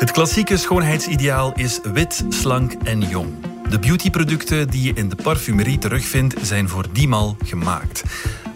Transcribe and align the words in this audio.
Het 0.00 0.10
klassieke 0.10 0.56
schoonheidsideaal 0.56 1.52
is 1.54 1.80
wit, 1.82 2.24
slank 2.28 2.72
en 2.72 3.00
jong. 3.00 3.28
De 3.68 3.78
beautyproducten 3.78 4.70
die 4.70 4.82
je 4.82 4.92
in 4.94 5.08
de 5.08 5.16
parfumerie 5.16 5.78
terugvindt, 5.78 6.34
zijn 6.42 6.68
voor 6.68 6.86
die 6.92 7.08
mal 7.08 7.36
gemaakt. 7.44 8.02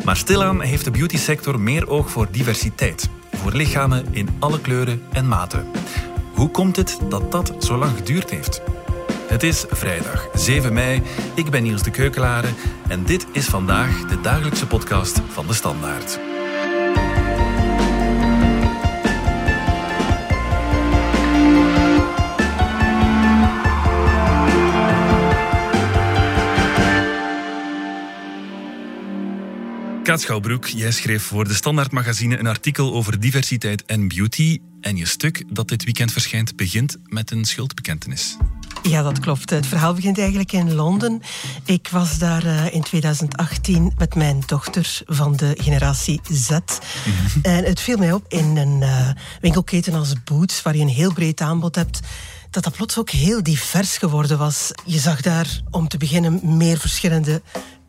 Maar 0.05 0.17
stilaan 0.17 0.61
heeft 0.61 0.85
de 0.85 0.91
beautysector 0.91 1.61
meer 1.61 1.89
oog 1.89 2.11
voor 2.11 2.29
diversiteit. 2.31 3.09
Voor 3.33 3.53
lichamen 3.53 4.07
in 4.11 4.29
alle 4.39 4.61
kleuren 4.61 5.03
en 5.13 5.29
maten. 5.29 5.67
Hoe 6.33 6.51
komt 6.51 6.77
het 6.77 6.99
dat 7.09 7.33
dat 7.33 7.55
zo 7.59 7.77
lang 7.77 7.97
geduurd 7.97 8.31
heeft? 8.31 8.63
Het 9.27 9.43
is 9.43 9.65
vrijdag 9.69 10.29
7 10.35 10.73
mei. 10.73 11.03
Ik 11.35 11.51
ben 11.51 11.63
Niels 11.63 11.83
de 11.83 11.91
Keukelare 11.91 12.49
en 12.89 13.05
dit 13.05 13.27
is 13.33 13.47
vandaag 13.47 14.07
de 14.07 14.21
dagelijkse 14.21 14.67
podcast 14.67 15.21
van 15.29 15.47
de 15.47 15.55
Standaard. 15.55 16.34
Kaat 30.05 30.21
Schouwbroek, 30.21 30.67
jij 30.67 30.91
schreef 30.91 31.23
voor 31.23 31.49
de 31.49 31.55
Standaard 31.55 31.93
Magazine 31.93 32.39
een 32.39 32.47
artikel 32.47 32.93
over 32.93 33.21
diversiteit 33.21 33.85
en 33.85 34.09
beauty. 34.09 34.59
En 34.81 34.97
je 34.97 35.07
stuk 35.07 35.45
dat 35.49 35.69
dit 35.69 35.85
weekend 35.85 36.13
verschijnt 36.13 36.57
begint 36.57 36.97
met 37.05 37.31
een 37.31 37.45
schuldbekentenis. 37.45 38.37
Ja, 38.83 39.03
dat 39.03 39.19
klopt. 39.19 39.51
Het 39.51 39.67
verhaal 39.67 39.95
begint 39.95 40.19
eigenlijk 40.19 40.53
in 40.53 40.75
Londen. 40.75 41.23
Ik 41.65 41.89
was 41.89 42.19
daar 42.19 42.45
uh, 42.45 42.75
in 42.75 42.83
2018 42.83 43.93
met 43.99 44.15
mijn 44.15 44.43
dochter 44.47 45.01
van 45.07 45.37
de 45.37 45.57
generatie 45.61 46.21
Z. 46.31 46.51
Mm 46.51 46.59
-hmm. 47.05 47.43
En 47.43 47.65
het 47.65 47.81
viel 47.81 47.97
mij 47.97 48.13
op 48.13 48.25
in 48.29 48.57
een 48.57 48.81
uh, 48.81 49.09
winkelketen 49.41 49.95
als 49.95 50.13
Boots, 50.25 50.63
waar 50.63 50.77
je 50.77 50.83
een 50.83 50.89
heel 50.89 51.13
breed 51.13 51.41
aanbod 51.41 51.75
hebt 51.75 52.01
dat 52.55 52.65
dat 52.65 52.77
plots 52.77 52.99
ook 52.99 53.11
heel 53.11 53.43
divers 53.43 53.97
geworden 53.97 54.39
was. 54.39 54.71
Je 54.85 54.99
zag 54.99 55.21
daar 55.21 55.61
om 55.71 55.89
te 55.89 55.97
beginnen 55.97 56.57
meer 56.57 56.79
verschillende 56.79 57.43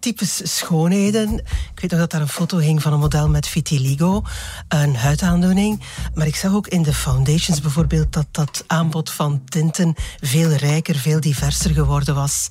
types 0.06 0.58
schoonheden. 0.58 1.34
Ik 1.74 1.80
weet 1.82 1.92
nog 1.92 2.00
dat 2.00 2.12
daar 2.12 2.22
een 2.22 2.28
foto 2.28 2.58
hing 2.58 2.82
van 2.82 2.94
een 2.94 3.00
model 3.00 3.30
met 3.30 3.48
vitiligo, 3.48 4.24
een 4.68 4.96
huidaandoening. 4.96 5.82
Maar 6.14 6.28
ik 6.28 6.36
zag 6.36 6.54
ook 6.54 6.68
in 6.68 6.84
de 6.84 6.94
foundations 6.94 7.62
bijvoorbeeld 7.62 8.14
dat 8.14 8.28
dat 8.32 8.64
aanbod 8.68 9.12
van 9.12 9.42
tinten 9.46 9.96
veel 10.20 10.52
rijker, 10.52 10.96
veel 10.96 11.20
diverser 11.20 11.74
geworden 11.74 12.16
was. 12.16 12.48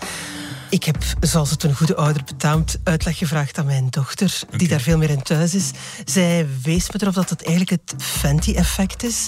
Ik 0.71 0.85
heb, 0.85 0.97
zoals 1.21 1.51
het 1.51 1.63
een 1.63 1.77
goede 1.77 1.97
ouder 1.97 2.25
betaamt, 2.25 2.79
uitleg 2.85 3.19
gevraagd 3.19 3.59
aan 3.59 3.67
mijn 3.67 3.87
dochter, 3.91 4.41
okay. 4.47 4.59
die 4.59 4.69
daar 4.69 4.81
veel 4.81 4.99
meer 4.99 5.11
in 5.11 5.23
thuis 5.23 5.55
is. 5.55 5.71
Zij 6.05 6.47
wees 6.63 6.91
me 6.91 6.99
erop 7.01 7.15
dat 7.15 7.31
het 7.31 7.43
eigenlijk 7.43 7.71
het 7.71 8.03
Fenty-effect 8.03 9.03
is. 9.03 9.27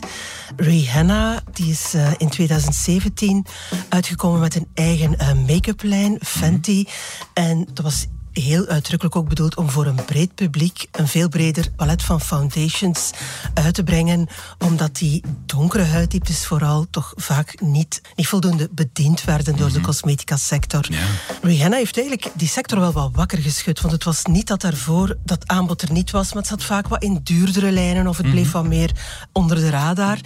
Rihanna, 0.57 1.43
die 1.53 1.71
is 1.71 1.95
uh, 1.95 2.11
in 2.17 2.29
2017 2.29 3.47
uitgekomen 3.89 4.41
met 4.41 4.55
een 4.55 4.67
eigen 4.75 5.17
uh, 5.21 5.33
make-up 5.47 5.83
lijn, 5.83 6.19
Fenty. 6.23 6.79
Mm 6.79 6.87
-hmm. 6.87 7.45
En 7.45 7.67
dat 7.73 7.85
was 7.85 8.07
heel 8.43 8.67
uitdrukkelijk 8.67 9.17
ook 9.17 9.29
bedoeld 9.29 9.57
om 9.57 9.71
voor 9.71 9.87
een 9.87 10.05
breed 10.05 10.35
publiek 10.35 10.87
een 10.91 11.09
veel 11.09 11.29
breder 11.29 11.71
palet 11.77 12.03
van 12.03 12.21
foundations 12.21 13.11
uit 13.55 13.75
te 13.75 13.83
brengen, 13.83 14.29
omdat 14.59 14.97
die 14.97 15.23
donkere 15.47 15.85
huidtypes 15.85 16.47
vooral 16.47 16.87
toch 16.91 17.13
vaak 17.17 17.61
niet, 17.61 18.01
niet 18.17 18.29
voldoende 18.29 18.69
bediend 18.71 19.25
werden 19.25 19.57
door 19.57 19.67
mm 19.67 19.73
-hmm. 19.73 19.83
de 19.83 19.87
cosmetica 19.87 20.37
sector. 20.37 20.87
Ja. 20.89 21.07
Rihanna 21.43 21.77
heeft 21.77 21.99
eigenlijk 21.99 22.31
die 22.35 22.49
sector 22.49 22.81
wel 22.81 22.93
wat 22.93 23.11
wakker 23.13 23.39
geschud, 23.39 23.81
want 23.81 23.93
het 23.93 24.05
was 24.05 24.25
niet 24.25 24.47
dat 24.47 24.61
daarvoor 24.61 25.17
dat 25.25 25.49
aanbod 25.49 25.83
er 25.83 25.93
niet 25.93 26.11
was, 26.11 26.33
maar 26.33 26.43
het 26.43 26.51
zat 26.51 26.65
vaak 26.65 26.89
wat 26.89 27.03
in 27.03 27.21
duurdere 27.23 27.71
lijnen 27.71 28.07
of 28.07 28.17
het 28.17 28.31
bleef 28.31 28.47
mm 28.47 28.53
-hmm. 28.53 28.63
wat 28.63 28.71
meer 28.71 28.91
onder 29.33 29.57
de 29.57 29.71
radar. 29.71 30.19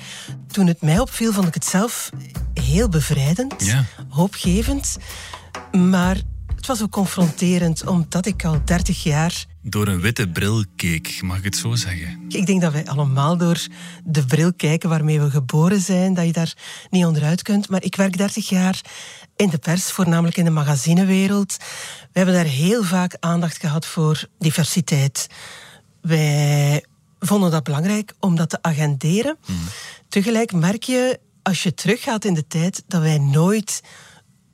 Toen 0.47 0.66
het 0.66 0.83
mij 0.83 0.98
opviel, 0.98 1.33
vond 1.33 1.47
ik 1.47 1.55
het 1.55 1.66
zelf 1.66 2.11
heel 2.55 2.88
bevrijdend, 2.88 3.64
ja. 3.64 3.84
hoopgevend, 4.08 4.97
maar 5.72 6.16
het 6.61 6.69
was 6.69 6.82
ook 6.82 6.91
confronterend, 6.91 7.87
omdat 7.87 8.26
ik 8.26 8.44
al 8.44 8.60
30 8.65 9.03
jaar. 9.03 9.44
Door 9.62 9.88
een 9.88 10.00
witte 10.00 10.28
bril 10.28 10.65
keek, 10.76 11.22
mag 11.22 11.38
ik 11.38 11.44
het 11.44 11.56
zo 11.56 11.75
zeggen? 11.75 12.25
Ik 12.28 12.47
denk 12.47 12.60
dat 12.60 12.72
wij 12.72 12.87
allemaal 12.87 13.37
door 13.37 13.66
de 14.04 14.25
bril 14.25 14.53
kijken 14.53 14.88
waarmee 14.88 15.20
we 15.20 15.31
geboren 15.31 15.81
zijn, 15.81 16.15
dat 16.15 16.26
je 16.26 16.32
daar 16.32 16.54
niet 16.91 17.04
onderuit 17.04 17.43
kunt. 17.43 17.69
Maar 17.69 17.82
ik 17.82 17.97
werk 17.97 18.16
30 18.16 18.49
jaar 18.49 18.81
in 19.37 19.49
de 19.49 19.59
pers, 19.59 19.91
voornamelijk 19.91 20.37
in 20.37 20.44
de 20.44 20.50
magazinewereld. 20.50 21.56
We 22.12 22.19
hebben 22.19 22.34
daar 22.34 22.44
heel 22.44 22.84
vaak 22.84 23.16
aandacht 23.20 23.59
gehad 23.59 23.87
voor 23.87 24.25
diversiteit. 24.38 25.26
Wij 26.00 26.84
vonden 27.19 27.50
dat 27.50 27.65
belangrijk 27.65 28.15
om 28.19 28.37
dat 28.37 28.50
te 28.50 28.59
agenderen. 28.62 29.37
Hmm. 29.44 29.56
Tegelijk 30.09 30.53
merk 30.53 30.82
je, 30.82 31.20
als 31.43 31.62
je 31.62 31.75
teruggaat 31.75 32.25
in 32.25 32.34
de 32.34 32.47
tijd, 32.47 32.82
dat 32.87 33.00
wij 33.00 33.19
nooit 33.19 33.82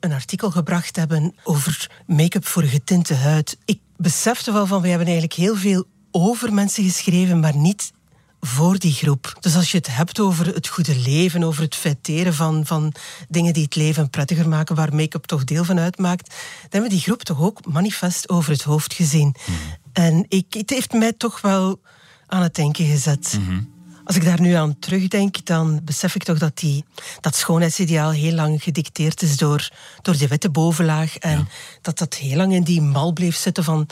een 0.01 0.13
artikel 0.13 0.51
gebracht 0.51 0.97
hebben 0.97 1.35
over 1.43 1.91
make-up 2.07 2.47
voor 2.47 2.63
getinte 2.63 3.15
huid. 3.15 3.59
Ik 3.65 3.81
besefte 3.97 4.53
wel 4.53 4.67
van, 4.67 4.81
we 4.81 4.89
hebben 4.89 5.07
eigenlijk 5.07 5.37
heel 5.37 5.57
veel 5.57 5.85
over 6.11 6.53
mensen 6.53 6.85
geschreven, 6.85 7.41
maar 7.41 7.57
niet 7.57 7.93
voor 8.41 8.79
die 8.79 8.93
groep. 8.93 9.37
Dus 9.41 9.57
als 9.57 9.71
je 9.71 9.77
het 9.77 9.97
hebt 9.97 10.21
over 10.21 10.47
het 10.47 10.69
goede 10.69 10.97
leven, 10.97 11.43
over 11.43 11.63
het 11.63 11.75
feiteren 11.75 12.35
van, 12.35 12.67
van 12.67 12.93
dingen 13.29 13.53
die 13.53 13.65
het 13.65 13.75
leven 13.75 14.11
prettiger 14.11 14.49
maken, 14.49 14.75
waar 14.75 14.95
make-up 14.95 15.25
toch 15.25 15.45
deel 15.45 15.65
van 15.65 15.79
uitmaakt, 15.79 16.29
dan 16.29 16.37
hebben 16.61 16.83
we 16.91 16.97
die 16.97 17.05
groep 17.05 17.23
toch 17.23 17.41
ook 17.41 17.67
manifest 17.67 18.29
over 18.29 18.53
het 18.53 18.63
hoofd 18.63 18.95
gezien. 18.95 19.35
Mm. 19.47 19.55
En 19.93 20.25
ik, 20.29 20.47
het 20.55 20.71
heeft 20.71 20.93
mij 20.93 21.13
toch 21.13 21.41
wel 21.41 21.81
aan 22.27 22.43
het 22.43 22.55
denken 22.55 22.87
gezet. 22.87 23.37
Mm 23.39 23.47
-hmm. 23.47 23.75
Als 24.07 24.17
ik 24.17 24.25
daar 24.25 24.41
nu 24.41 24.53
aan 24.53 24.79
terugdenk, 24.79 25.47
dan 25.47 25.81
besef 25.85 26.15
ik 26.15 26.23
toch 26.23 26.39
dat 26.39 26.59
die, 26.59 26.85
dat 27.21 27.37
schoonheidsideaal 27.37 28.11
heel 28.11 28.33
lang 28.33 28.63
gedicteerd 28.63 29.23
is 29.23 29.37
door, 29.37 29.69
door 30.03 30.17
de 30.17 30.29
witte 30.29 30.51
bovenlaag. 30.51 31.17
En 31.17 31.39
ja. 31.39 31.47
dat 31.83 31.99
dat 31.99 32.15
heel 32.15 32.37
lang 32.37 32.53
in 32.53 32.63
die 32.63 32.83
mal 32.83 33.13
bleef 33.13 33.37
zitten 33.37 33.65
van... 33.65 33.87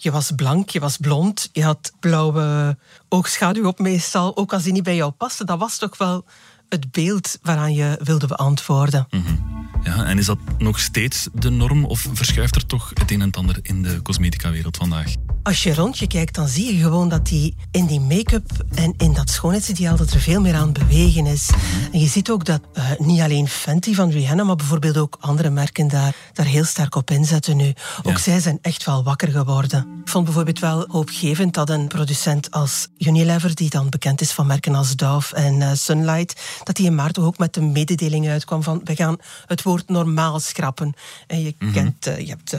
Je 0.00 0.10
was 0.10 0.30
blank, 0.36 0.70
je 0.70 0.80
was 0.80 0.96
blond, 0.96 1.48
je 1.52 1.64
had 1.64 1.92
blauwe 2.00 2.76
oogschaduw 3.08 3.66
op 3.66 3.78
meestal. 3.78 4.36
Ook 4.36 4.52
als 4.52 4.62
die 4.62 4.72
niet 4.72 4.82
bij 4.82 4.96
jou 4.96 5.10
paste, 5.10 5.44
dat 5.44 5.58
was 5.58 5.78
toch 5.78 5.98
wel 5.98 6.24
het 6.68 6.90
beeld 6.90 7.38
waaraan 7.42 7.74
je 7.74 7.98
wilde 8.02 8.26
beantwoorden. 8.26 9.06
Mm 9.10 9.22
-hmm. 9.24 9.68
Ja, 9.82 10.04
en 10.04 10.18
is 10.18 10.26
dat 10.26 10.38
nog 10.58 10.78
steeds 10.80 11.28
de 11.32 11.50
norm 11.50 11.84
of 11.84 12.06
verschuift 12.12 12.54
er 12.56 12.66
toch 12.66 12.90
het 12.94 13.10
een 13.10 13.22
en 13.22 13.32
ander 13.32 13.58
in 13.62 13.82
de 13.82 14.02
cosmetica-wereld 14.02 14.76
vandaag? 14.76 15.14
Als 15.48 15.62
je 15.62 15.74
rond 15.74 15.98
je 15.98 16.06
kijkt, 16.06 16.34
dan 16.34 16.48
zie 16.48 16.74
je 16.76 16.82
gewoon 16.82 17.08
dat 17.08 17.26
die 17.26 17.56
in 17.70 17.86
die 17.86 18.00
make-up 18.00 18.50
en 18.74 18.94
in 18.96 19.12
dat 19.12 19.30
schoonheidsideaal 19.30 19.96
dat 19.96 20.10
er 20.10 20.20
veel 20.20 20.40
meer 20.40 20.54
aan 20.54 20.72
bewegen 20.72 21.26
is. 21.26 21.50
En 21.92 21.98
je 21.98 22.06
ziet 22.06 22.30
ook 22.30 22.44
dat 22.44 22.60
uh, 22.74 22.90
niet 22.98 23.20
alleen 23.20 23.48
Fenty 23.48 23.94
van 23.94 24.10
Rihanna, 24.10 24.44
maar 24.44 24.56
bijvoorbeeld 24.56 24.96
ook 24.96 25.16
andere 25.20 25.50
merken 25.50 25.88
daar, 25.88 26.14
daar 26.32 26.46
heel 26.46 26.64
sterk 26.64 26.94
op 26.94 27.10
inzetten 27.10 27.56
nu. 27.56 27.72
Ook 28.02 28.12
ja. 28.12 28.18
zij 28.18 28.40
zijn 28.40 28.58
echt 28.62 28.84
wel 28.84 29.04
wakker 29.04 29.28
geworden. 29.28 29.86
Ik 30.04 30.08
vond 30.08 30.24
bijvoorbeeld 30.24 30.58
wel 30.58 30.84
hoopgevend 30.88 31.54
dat 31.54 31.70
een 31.70 31.88
producent 31.88 32.50
als 32.50 32.88
Unilever, 32.98 33.54
die 33.54 33.70
dan 33.70 33.88
bekend 33.88 34.20
is 34.20 34.32
van 34.32 34.46
merken 34.46 34.74
als 34.74 34.96
Dove 34.96 35.34
en 35.34 35.54
uh, 35.54 35.70
Sunlight, 35.72 36.40
dat 36.64 36.76
die 36.76 36.86
in 36.86 36.94
maart 36.94 37.18
ook 37.18 37.38
met 37.38 37.54
de 37.54 37.60
mededeling 37.60 38.28
uitkwam 38.28 38.62
van 38.62 38.80
we 38.84 38.96
gaan 38.96 39.16
het 39.46 39.62
woord 39.62 39.88
normaal 39.88 40.40
schrappen. 40.40 40.94
En 41.26 41.40
je 41.40 41.54
mm 41.58 41.68
-hmm. 41.68 41.72
kent, 41.72 42.06
uh, 42.06 42.18
je 42.18 42.28
hebt 42.28 42.56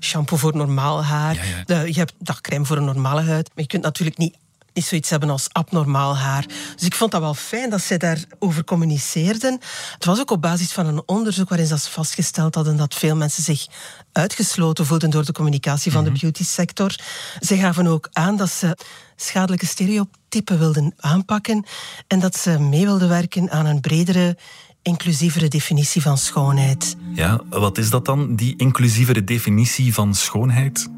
shampoo 0.00 0.36
voor 0.36 0.56
normaal 0.56 1.04
haar, 1.04 1.34
ja, 1.34 1.42
ja. 1.42 1.62
De, 1.64 1.92
je 1.92 1.98
hebt 1.98 2.14
dagcrème 2.32 2.64
voor 2.64 2.76
een 2.76 2.84
normale 2.84 3.20
huid. 3.20 3.50
Maar 3.54 3.64
je 3.64 3.66
kunt 3.66 3.82
natuurlijk 3.82 4.18
niet, 4.18 4.36
niet 4.72 4.84
zoiets 4.84 5.10
hebben 5.10 5.30
als 5.30 5.48
abnormaal 5.52 6.16
haar. 6.16 6.46
Dus 6.74 6.86
ik 6.86 6.94
vond 6.94 7.10
dat 7.10 7.20
wel 7.20 7.34
fijn 7.34 7.70
dat 7.70 7.80
zij 7.80 7.98
daarover 7.98 8.64
communiceerden. 8.64 9.60
Het 9.94 10.04
was 10.04 10.20
ook 10.20 10.30
op 10.30 10.42
basis 10.42 10.72
van 10.72 10.86
een 10.86 11.02
onderzoek 11.06 11.48
waarin 11.48 11.66
ze 11.66 11.78
vastgesteld 11.78 12.54
hadden 12.54 12.76
dat 12.76 12.94
veel 12.94 13.16
mensen 13.16 13.42
zich 13.42 13.66
uitgesloten 14.12 14.86
voelden 14.86 15.10
door 15.10 15.24
de 15.24 15.32
communicatie 15.32 15.92
van 15.92 16.00
mm 16.00 16.06
-hmm. 16.06 16.14
de 16.14 16.20
beautysector. 16.20 16.94
Ze 17.40 17.56
gaven 17.56 17.86
ook 17.86 18.08
aan 18.12 18.36
dat 18.36 18.50
ze 18.50 18.76
schadelijke 19.16 19.66
stereotypen 19.66 20.58
wilden 20.58 20.94
aanpakken 20.96 21.64
en 22.06 22.20
dat 22.20 22.36
ze 22.36 22.58
mee 22.58 22.84
wilden 22.84 23.08
werken 23.08 23.50
aan 23.50 23.66
een 23.66 23.80
bredere 23.80 24.36
inclusievere 24.82 25.48
definitie 25.48 26.02
van 26.02 26.18
schoonheid. 26.18 26.96
Ja, 27.14 27.40
wat 27.48 27.78
is 27.78 27.90
dat 27.90 28.04
dan, 28.04 28.36
die 28.36 28.56
inclusievere 28.56 29.24
definitie 29.24 29.94
van 29.94 30.14
schoonheid? 30.14 30.88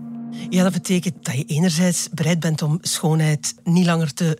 Ja, 0.50 0.62
dat 0.62 0.72
betekent 0.72 1.24
dat 1.24 1.34
je 1.34 1.44
enerzijds 1.44 2.08
bereid 2.10 2.40
bent 2.40 2.62
om 2.62 2.78
schoonheid 2.82 3.54
niet 3.64 3.86
langer 3.86 4.14
te 4.14 4.38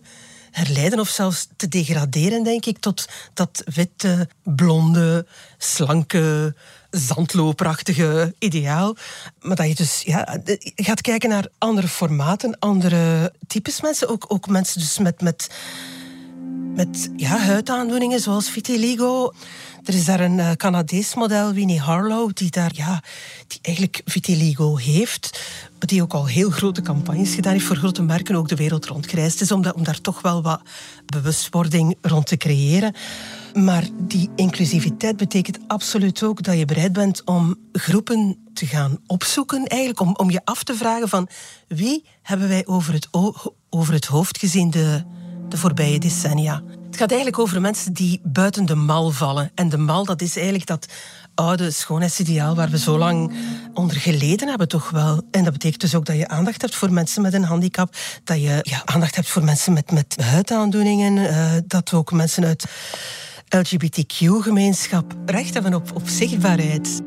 herleiden 0.51 0.99
of 0.99 1.09
zelfs 1.09 1.47
te 1.55 1.67
degraderen, 1.67 2.43
denk 2.43 2.65
ik, 2.65 2.77
tot 2.77 3.07
dat 3.33 3.63
witte, 3.73 4.29
blonde, 4.43 5.25
slanke, 5.57 6.55
zandloperachtige 6.89 8.33
ideaal. 8.39 8.95
Maar 9.41 9.55
dat 9.55 9.67
je 9.67 9.75
dus 9.75 10.01
ja, 10.01 10.39
gaat 10.75 11.01
kijken 11.01 11.29
naar 11.29 11.47
andere 11.57 11.87
formaten, 11.87 12.59
andere 12.59 13.33
types 13.47 13.81
mensen. 13.81 14.07
Ook, 14.07 14.25
ook 14.27 14.47
mensen 14.47 14.79
dus 14.79 14.97
met, 14.97 15.21
met 15.21 15.49
met 16.75 17.09
ja, 17.15 17.37
huidaandoeningen 17.37 18.19
zoals 18.19 18.49
vitiligo. 18.49 19.33
Er 19.85 19.93
is 19.93 20.05
daar 20.05 20.19
een 20.19 20.37
uh, 20.37 20.51
Canadees 20.51 21.15
model, 21.15 21.53
Winnie 21.53 21.79
Harlow, 21.79 22.29
die 22.33 22.49
daar 22.49 22.71
ja, 22.73 23.03
die 23.47 23.59
eigenlijk 23.61 24.01
vitiligo 24.05 24.75
heeft. 24.75 25.41
Die 25.79 26.01
ook 26.01 26.13
al 26.13 26.25
heel 26.25 26.49
grote 26.49 26.81
campagnes 26.81 27.33
gedaan 27.33 27.53
heeft 27.53 27.65
voor 27.65 27.75
grote 27.75 28.01
merken, 28.01 28.35
ook 28.35 28.47
de 28.47 28.55
wereld 28.55 28.85
rondgereisd 28.85 29.41
is, 29.41 29.51
om, 29.51 29.65
om 29.75 29.83
daar 29.83 30.01
toch 30.01 30.21
wel 30.21 30.41
wat 30.41 30.61
bewustwording 31.05 31.97
rond 32.01 32.27
te 32.27 32.37
creëren. 32.37 32.95
Maar 33.53 33.83
die 33.97 34.29
inclusiviteit 34.35 35.17
betekent 35.17 35.59
absoluut 35.67 36.23
ook 36.23 36.43
dat 36.43 36.57
je 36.57 36.65
bereid 36.65 36.93
bent 36.93 37.23
om 37.23 37.55
groepen 37.71 38.37
te 38.53 38.65
gaan 38.65 38.97
opzoeken, 39.07 39.67
eigenlijk 39.67 39.99
om, 39.99 40.15
om 40.15 40.31
je 40.31 40.41
af 40.43 40.63
te 40.63 40.75
vragen 40.75 41.09
van 41.09 41.27
wie 41.67 42.05
hebben 42.21 42.47
wij 42.47 42.65
over 42.65 42.93
het, 42.93 43.07
over 43.69 43.93
het 43.93 44.05
hoofd 44.05 44.37
gezien 44.37 44.69
de, 44.69 45.03
de 45.49 45.57
voorbije 45.57 45.99
decennia. 45.99 46.63
Het 46.95 47.03
gaat 47.03 47.13
eigenlijk 47.13 47.43
over 47.43 47.61
mensen 47.61 47.93
die 47.93 48.19
buiten 48.23 48.65
de 48.65 48.75
mal 48.75 49.11
vallen. 49.11 49.51
En 49.55 49.69
de 49.69 49.77
mal, 49.77 50.05
dat 50.05 50.21
is 50.21 50.35
eigenlijk 50.35 50.67
dat 50.67 50.87
oude 51.33 51.71
schoonheidsideaal 51.71 52.55
waar 52.55 52.69
we 52.69 52.79
zo 52.79 52.97
lang 52.97 53.33
onder 53.73 53.97
geleden 53.97 54.47
hebben, 54.47 54.67
toch 54.67 54.89
wel. 54.89 55.21
En 55.31 55.43
dat 55.43 55.53
betekent 55.53 55.81
dus 55.81 55.95
ook 55.95 56.05
dat 56.05 56.17
je 56.17 56.27
aandacht 56.27 56.61
hebt 56.61 56.75
voor 56.75 56.93
mensen 56.93 57.21
met 57.21 57.33
een 57.33 57.43
handicap, 57.43 57.95
dat 58.23 58.41
je 58.41 58.59
ja, 58.61 58.81
aandacht 58.85 59.15
hebt 59.15 59.29
voor 59.29 59.43
mensen 59.43 59.73
met, 59.73 59.91
met 59.91 60.15
huidaandoeningen, 60.21 61.17
uh, 61.17 61.51
dat 61.67 61.93
ook 61.93 62.11
mensen 62.11 62.45
uit 62.45 62.65
LGBTQ-gemeenschap 63.49 65.15
recht 65.25 65.53
hebben 65.53 65.73
op, 65.73 65.91
op 65.93 66.07
zichtbaarheid. 66.07 67.01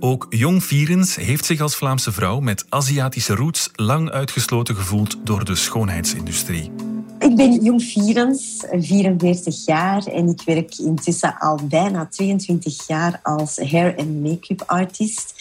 Ook 0.00 0.26
Jong 0.28 0.64
Vierens 0.64 1.16
heeft 1.16 1.44
zich 1.44 1.60
als 1.60 1.76
Vlaamse 1.76 2.12
vrouw 2.12 2.40
met 2.40 2.64
Aziatische 2.68 3.34
roots 3.34 3.70
lang 3.72 4.10
uitgesloten 4.10 4.76
gevoeld 4.76 5.16
door 5.24 5.44
de 5.44 5.54
schoonheidsindustrie. 5.54 6.85
Ik 7.26 7.36
ben 7.36 7.62
Jong 7.62 7.82
Vierens, 7.82 8.64
44 8.70 9.64
jaar 9.64 10.06
en 10.06 10.28
ik 10.28 10.42
werk 10.44 10.78
intussen 10.78 11.38
al 11.38 11.60
bijna 11.68 12.06
22 12.06 12.86
jaar 12.86 13.20
als 13.22 13.56
hair- 13.56 13.98
en 13.98 14.20
make-up 14.20 14.62
artist. 14.66 15.34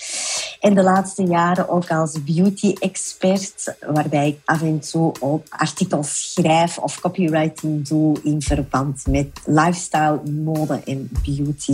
En 0.59 0.75
de 0.75 0.83
laatste 0.83 1.23
jaren 1.23 1.69
ook 1.69 1.91
als 1.91 2.23
beauty-expert, 2.23 3.75
waarbij 3.93 4.27
ik 4.27 4.39
af 4.45 4.61
en 4.61 4.79
toe 4.79 5.13
ook 5.19 5.45
artikels 5.49 6.31
schrijf 6.33 6.77
of 6.77 6.99
copywriting 6.99 7.87
doe 7.87 8.17
in 8.23 8.41
verband 8.41 9.07
met 9.07 9.27
lifestyle, 9.45 10.21
mode 10.43 10.81
en 10.85 11.09
beauty. 11.23 11.73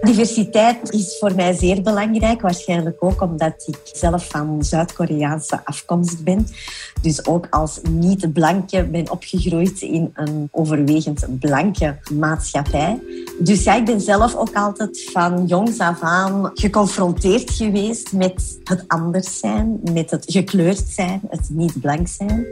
Diversiteit 0.00 0.90
is 0.90 1.16
voor 1.20 1.34
mij 1.34 1.52
zeer 1.52 1.82
belangrijk, 1.82 2.40
waarschijnlijk 2.40 3.04
ook 3.04 3.22
omdat 3.22 3.64
ik 3.66 3.78
zelf 3.92 4.28
van 4.28 4.64
Zuid-Koreaanse 4.64 5.60
afkomst 5.64 6.24
ben. 6.24 6.46
Dus 7.02 7.26
ook 7.26 7.46
als 7.50 7.80
niet-blanke 7.90 8.84
ben 8.84 9.10
opgegroeid 9.10 9.80
in 9.80 10.10
een 10.14 10.48
overwegend 10.50 11.38
blanke 11.38 11.98
maatschappij. 12.12 13.00
Dus 13.38 13.64
ja, 13.64 13.74
ik 13.74 13.84
ben 13.84 14.00
zelf 14.00 14.36
ook 14.36 14.54
altijd 14.54 15.10
van 15.12 15.46
jongs 15.46 15.78
af 15.78 16.00
aan 16.00 16.50
geconfronteerd 16.54 17.50
geweest 17.50 18.12
met 18.12 18.58
het 18.64 18.84
anders 18.86 19.38
zijn, 19.38 19.80
met 19.92 20.10
het 20.10 20.24
gekleurd 20.26 20.84
zijn, 20.88 21.20
het 21.28 21.48
niet 21.50 21.80
blank 21.80 22.08
zijn. 22.08 22.46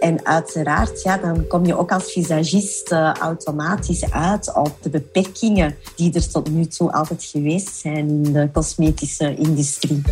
En 0.00 0.26
uiteraard, 0.26 1.02
ja, 1.02 1.18
dan 1.18 1.46
kom 1.46 1.66
je 1.66 1.78
ook 1.78 1.92
als 1.92 2.12
visagist 2.12 2.92
uh, 2.92 3.12
automatisch 3.12 4.10
uit 4.10 4.54
op 4.54 4.72
de 4.82 4.90
beperkingen 4.90 5.76
die 5.96 6.14
er 6.14 6.28
tot 6.28 6.50
nu 6.50 6.66
toe 6.66 6.85
altijd 6.92 7.24
geweest 7.24 7.76
zijn 7.76 8.08
in 8.08 8.32
de 8.32 8.48
cosmetische 8.52 9.34
industrie. 9.34 10.02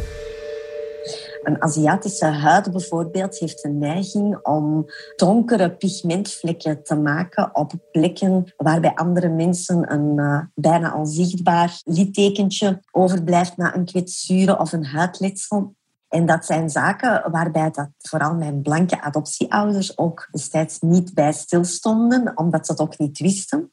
Een 1.44 1.62
Aziatische 1.62 2.26
huid 2.26 2.72
bijvoorbeeld 2.72 3.38
heeft 3.38 3.64
een 3.64 3.78
neiging 3.78 4.38
om 4.42 4.86
donkere 5.16 5.70
pigmentvlekken 5.70 6.82
te 6.82 6.94
maken 6.94 7.56
op 7.56 7.72
plekken 7.92 8.52
waar 8.56 8.80
bij 8.80 8.94
andere 8.94 9.28
mensen 9.28 9.92
een 9.92 10.12
uh, 10.16 10.40
bijna 10.54 10.94
onzichtbaar 10.94 11.80
littekentje 11.84 12.80
overblijft 12.90 13.56
na 13.56 13.74
een 13.74 13.84
kwetsuren 13.84 14.60
of 14.60 14.72
een 14.72 14.84
huidletsel. 14.84 15.74
En 16.08 16.26
dat 16.26 16.44
zijn 16.44 16.70
zaken 16.70 17.30
waarbij 17.30 17.70
dat 17.70 17.88
vooral 17.98 18.34
mijn 18.34 18.62
blanke 18.62 19.00
adoptieouders 19.00 19.98
ook 19.98 20.28
destijds 20.30 20.80
niet 20.80 21.14
bij 21.14 21.32
stilstonden, 21.32 22.32
omdat 22.34 22.66
ze 22.66 22.72
het 22.72 22.80
ook 22.80 22.98
niet 22.98 23.18
wisten. 23.18 23.70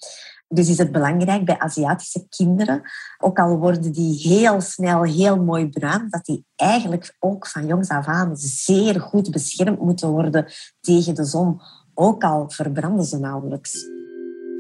Dus 0.53 0.69
is 0.69 0.77
het 0.77 0.91
belangrijk 0.91 1.45
bij 1.45 1.59
Aziatische 1.59 2.25
kinderen, 2.29 2.81
ook 3.17 3.39
al 3.39 3.57
worden 3.57 3.91
die 3.91 4.19
heel 4.27 4.61
snel 4.61 5.03
heel 5.03 5.43
mooi 5.43 5.69
bruin, 5.69 6.07
dat 6.09 6.25
die 6.25 6.45
eigenlijk 6.55 7.15
ook 7.19 7.47
van 7.47 7.65
jongs 7.65 7.89
af 7.89 8.05
aan 8.05 8.37
zeer 8.37 9.01
goed 9.01 9.31
beschermd 9.31 9.79
moeten 9.79 10.09
worden 10.09 10.45
tegen 10.79 11.15
de 11.15 11.25
zon, 11.25 11.61
ook 11.93 12.23
al 12.23 12.49
verbranden 12.49 13.05
ze 13.05 13.19
nauwelijks. 13.19 13.89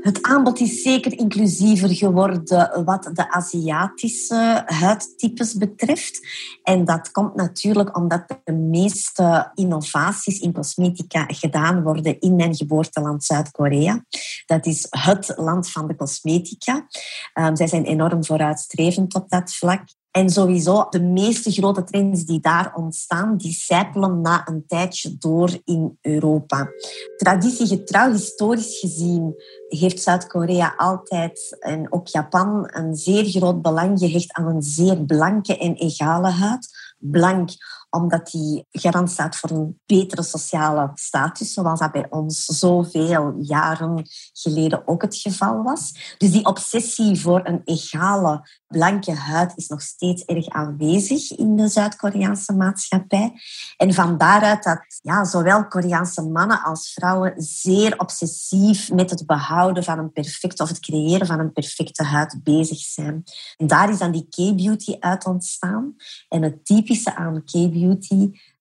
Het 0.01 0.21
aanbod 0.21 0.59
is 0.59 0.81
zeker 0.81 1.17
inclusiever 1.19 1.95
geworden 1.95 2.83
wat 2.85 3.09
de 3.13 3.31
Aziatische 3.31 4.63
huidtypes 4.65 5.53
betreft. 5.53 6.27
En 6.63 6.85
dat 6.85 7.11
komt 7.11 7.35
natuurlijk 7.35 7.97
omdat 7.97 8.25
de 8.43 8.53
meeste 8.53 9.51
innovaties 9.53 10.39
in 10.39 10.53
cosmetica 10.53 11.25
gedaan 11.27 11.83
worden 11.83 12.19
in 12.19 12.35
mijn 12.35 12.55
geboorteland 12.55 13.23
Zuid-Korea. 13.23 14.05
Dat 14.45 14.65
is 14.65 14.87
het 14.89 15.33
land 15.35 15.71
van 15.71 15.87
de 15.87 15.95
cosmetica. 15.95 16.87
Um, 17.33 17.55
zij 17.55 17.67
zijn 17.67 17.83
enorm 17.83 18.25
vooruitstrevend 18.25 19.15
op 19.15 19.29
dat 19.29 19.53
vlak. 19.53 19.83
En 20.11 20.29
sowieso, 20.29 20.87
de 20.89 21.01
meeste 21.01 21.51
grote 21.51 21.83
trends 21.83 22.25
die 22.25 22.39
daar 22.39 22.75
ontstaan, 22.75 23.37
die 23.37 23.51
sijpelen 23.51 24.21
na 24.21 24.47
een 24.47 24.63
tijdje 24.67 25.17
door 25.17 25.59
in 25.65 25.97
Europa. 26.01 26.69
Traditiegetrouw, 27.17 28.11
historisch 28.11 28.79
gezien, 28.79 29.35
heeft 29.67 30.01
Zuid-Korea 30.01 30.73
altijd 30.77 31.57
en 31.59 31.91
ook 31.91 32.07
Japan 32.07 32.69
een 32.73 32.95
zeer 32.95 33.25
groot 33.25 33.61
belang 33.61 33.99
gehecht 33.99 34.31
aan 34.33 34.47
een 34.47 34.61
zeer 34.61 34.97
blanke 35.05 35.57
en 35.57 35.75
egale 35.75 36.29
huid. 36.29 36.67
Blank 36.99 37.49
omdat 37.91 38.31
die 38.31 38.65
garant 38.71 39.11
staat 39.11 39.35
voor 39.35 39.49
een 39.49 39.79
betere 39.85 40.23
sociale 40.23 40.91
status, 40.93 41.53
zoals 41.53 41.79
dat 41.79 41.91
bij 41.91 42.05
ons 42.09 42.45
zoveel 42.45 43.33
jaren 43.39 44.03
geleden 44.33 44.87
ook 44.87 45.01
het 45.01 45.15
geval 45.15 45.63
was. 45.63 46.15
Dus 46.17 46.31
die 46.31 46.45
obsessie 46.45 47.21
voor 47.21 47.41
een 47.43 47.61
egale 47.65 48.47
blanke 48.67 49.13
huid 49.13 49.51
is 49.55 49.67
nog 49.67 49.81
steeds 49.81 50.25
erg 50.25 50.49
aanwezig 50.49 51.31
in 51.31 51.55
de 51.55 51.67
Zuid-Koreaanse 51.67 52.53
maatschappij. 52.53 53.33
En 53.77 53.93
van 53.93 54.17
daaruit 54.17 54.63
dat 54.63 54.81
ja, 55.01 55.25
zowel 55.25 55.67
Koreaanse 55.67 56.21
mannen 56.21 56.63
als 56.63 56.93
vrouwen 56.93 57.33
zeer 57.37 57.99
obsessief 57.99 58.91
met 58.91 59.09
het 59.09 59.25
behouden 59.25 59.83
van 59.83 59.99
een 59.99 60.11
perfecte 60.11 60.63
of 60.63 60.69
het 60.69 60.79
creëren 60.79 61.27
van 61.27 61.39
een 61.39 61.53
perfecte 61.53 62.03
huid 62.03 62.39
bezig 62.43 62.79
zijn. 62.79 63.23
En 63.57 63.67
daar 63.67 63.89
is 63.89 63.97
dan 63.97 64.11
die 64.11 64.27
K-beauty 64.29 64.95
uit 64.99 65.25
ontstaan. 65.25 65.95
En 66.29 66.41
het 66.41 66.65
typische 66.65 67.15
aan 67.15 67.43
K-beauty 67.43 67.80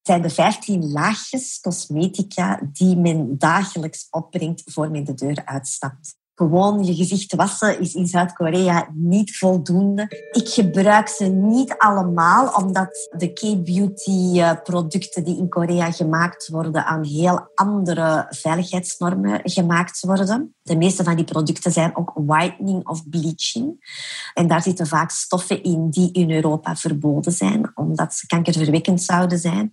zijn 0.03 0.23
de 0.23 0.31
15 0.31 0.91
laagjes 0.91 1.61
cosmetica 1.61 2.61
die 2.73 2.97
men 2.97 3.39
dagelijks 3.39 4.07
opbrengt 4.11 4.63
voor 4.65 4.91
men 4.91 5.05
de 5.05 5.15
deur 5.15 5.43
uitstapt 5.45 6.20
gewoon 6.41 6.85
je 6.85 6.95
gezicht 6.95 7.35
wassen 7.35 7.81
is 7.81 7.95
in 7.95 8.07
Zuid-Korea 8.07 8.89
niet 8.95 9.37
voldoende. 9.37 10.03
Ik 10.33 10.49
gebruik 10.49 11.09
ze 11.09 11.25
niet 11.25 11.75
allemaal, 11.79 12.55
omdat 12.55 13.09
de 13.17 13.33
K-beauty 13.33 14.43
producten 14.63 15.25
die 15.25 15.39
in 15.39 15.49
Korea 15.49 15.93
gemaakt 15.93 16.49
worden 16.49 16.85
aan 16.85 17.05
heel 17.05 17.51
andere 17.55 18.27
veiligheidsnormen 18.29 19.41
gemaakt 19.43 20.01
worden. 20.01 20.55
De 20.63 20.77
meeste 20.77 21.05
van 21.05 21.17
die 21.17 21.25
producten 21.25 21.73
zijn 21.73 21.97
ook 21.97 22.13
whitening 22.15 22.89
of 22.89 23.09
bleaching. 23.09 23.93
En 24.35 24.49
daar 24.49 24.63
zitten 24.63 24.87
vaak 24.87 25.11
stoffen 25.11 25.63
in 25.63 25.91
die 25.91 26.13
in 26.13 26.31
Europa 26.31 26.77
verboden 26.77 27.33
zijn, 27.33 27.71
omdat 27.75 28.15
ze 28.15 28.27
kankerverwekkend 28.27 29.03
zouden 29.03 29.39
zijn. 29.39 29.73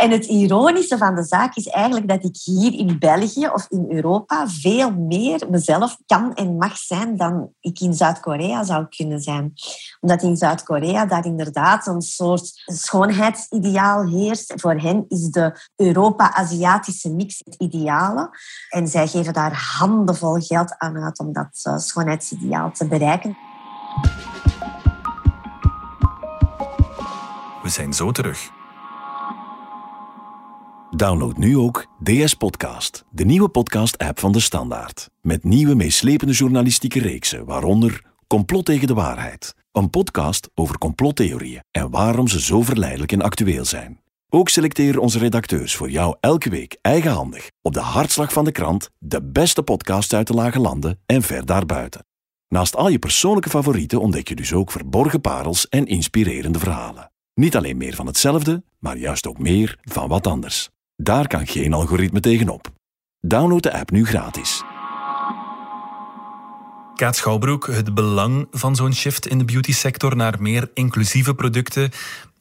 En 0.00 0.10
het 0.10 0.24
ironische 0.24 0.98
van 0.98 1.14
de 1.14 1.22
zaak 1.22 1.56
is 1.56 1.66
eigenlijk 1.66 2.08
dat 2.08 2.24
ik 2.24 2.36
hier 2.44 2.72
in 2.72 2.98
België 2.98 3.48
of 3.48 3.66
in 3.68 3.86
Europa 3.88 4.48
veel 4.48 4.92
meer 4.92 5.46
mezelf 5.50 5.96
kan 6.06 6.34
en 6.34 6.56
mag 6.56 6.76
zijn 6.76 7.16
dan 7.16 7.50
ik 7.60 7.80
in 7.80 7.94
Zuid-Korea 7.94 8.64
zou 8.64 8.86
kunnen 8.96 9.20
zijn. 9.20 9.52
Omdat 10.00 10.22
in 10.22 10.36
Zuid-Korea 10.36 11.06
daar 11.06 11.24
inderdaad 11.24 11.86
een 11.86 12.00
soort 12.00 12.62
schoonheidsideaal 12.64 14.08
heerst. 14.08 14.52
Voor 14.56 14.80
hen 14.80 15.04
is 15.08 15.30
de 15.30 15.68
Europa-Aziatische 15.76 17.10
mix 17.10 17.40
het 17.44 17.54
ideale. 17.54 18.30
En 18.68 18.88
zij 18.88 19.06
geven 19.06 19.32
daar 19.32 19.76
handenvol 19.78 20.40
geld 20.40 20.74
aan 20.78 20.96
uit 20.96 21.18
om 21.18 21.32
dat 21.32 21.60
eh, 21.62 21.78
schoonheidsideaal 21.78 22.72
te 22.72 22.86
bereiken. 22.86 23.36
We 27.62 27.68
zijn 27.68 27.92
zo 27.92 28.12
terug. 28.12 28.62
Download 30.96 31.36
nu 31.36 31.58
ook 31.58 31.86
DS 32.02 32.34
Podcast, 32.34 33.04
de 33.10 33.24
nieuwe 33.24 33.48
podcast-app 33.48 34.20
van 34.20 34.32
de 34.32 34.40
Standaard. 34.40 35.10
Met 35.20 35.44
nieuwe 35.44 35.74
meeslepende 35.74 36.32
journalistieke 36.32 37.00
reeksen, 37.00 37.44
waaronder 37.44 38.04
Complot 38.26 38.64
tegen 38.64 38.86
de 38.86 38.94
waarheid. 38.94 39.54
Een 39.72 39.90
podcast 39.90 40.50
over 40.54 40.78
complottheorieën 40.78 41.62
en 41.70 41.90
waarom 41.90 42.28
ze 42.28 42.40
zo 42.40 42.62
verleidelijk 42.62 43.12
en 43.12 43.22
actueel 43.22 43.64
zijn. 43.64 44.00
Ook 44.28 44.48
selecteren 44.48 45.00
onze 45.00 45.18
redacteurs 45.18 45.76
voor 45.76 45.90
jou 45.90 46.16
elke 46.20 46.50
week 46.50 46.78
eigenhandig 46.80 47.50
op 47.62 47.74
de 47.74 47.80
hartslag 47.80 48.32
van 48.32 48.44
de 48.44 48.52
krant 48.52 48.90
de 48.98 49.22
beste 49.22 49.62
podcasts 49.62 50.14
uit 50.14 50.26
de 50.26 50.34
lage 50.34 50.60
landen 50.60 51.00
en 51.06 51.22
ver 51.22 51.46
daarbuiten. 51.46 52.06
Naast 52.48 52.76
al 52.76 52.88
je 52.88 52.98
persoonlijke 52.98 53.50
favorieten 53.50 54.00
ontdek 54.00 54.28
je 54.28 54.34
dus 54.34 54.52
ook 54.52 54.70
verborgen 54.70 55.20
parels 55.20 55.68
en 55.68 55.86
inspirerende 55.86 56.58
verhalen. 56.58 57.12
Niet 57.34 57.56
alleen 57.56 57.76
meer 57.76 57.94
van 57.94 58.06
hetzelfde, 58.06 58.64
maar 58.78 58.96
juist 58.96 59.26
ook 59.26 59.38
meer 59.38 59.78
van 59.82 60.08
wat 60.08 60.26
anders. 60.26 60.72
Daar 60.96 61.26
kan 61.26 61.46
geen 61.46 61.72
algoritme 61.72 62.20
tegenop. 62.20 62.72
Download 63.20 63.62
de 63.62 63.72
app 63.72 63.90
nu 63.90 64.06
gratis. 64.06 64.62
Kaat 66.94 67.16
Schouwbroek, 67.16 67.66
het 67.66 67.94
belang 67.94 68.46
van 68.50 68.76
zo'n 68.76 68.94
shift 68.94 69.26
in 69.26 69.38
de 69.38 69.44
beauty-sector 69.44 70.16
naar 70.16 70.42
meer 70.42 70.70
inclusieve 70.74 71.34
producten, 71.34 71.90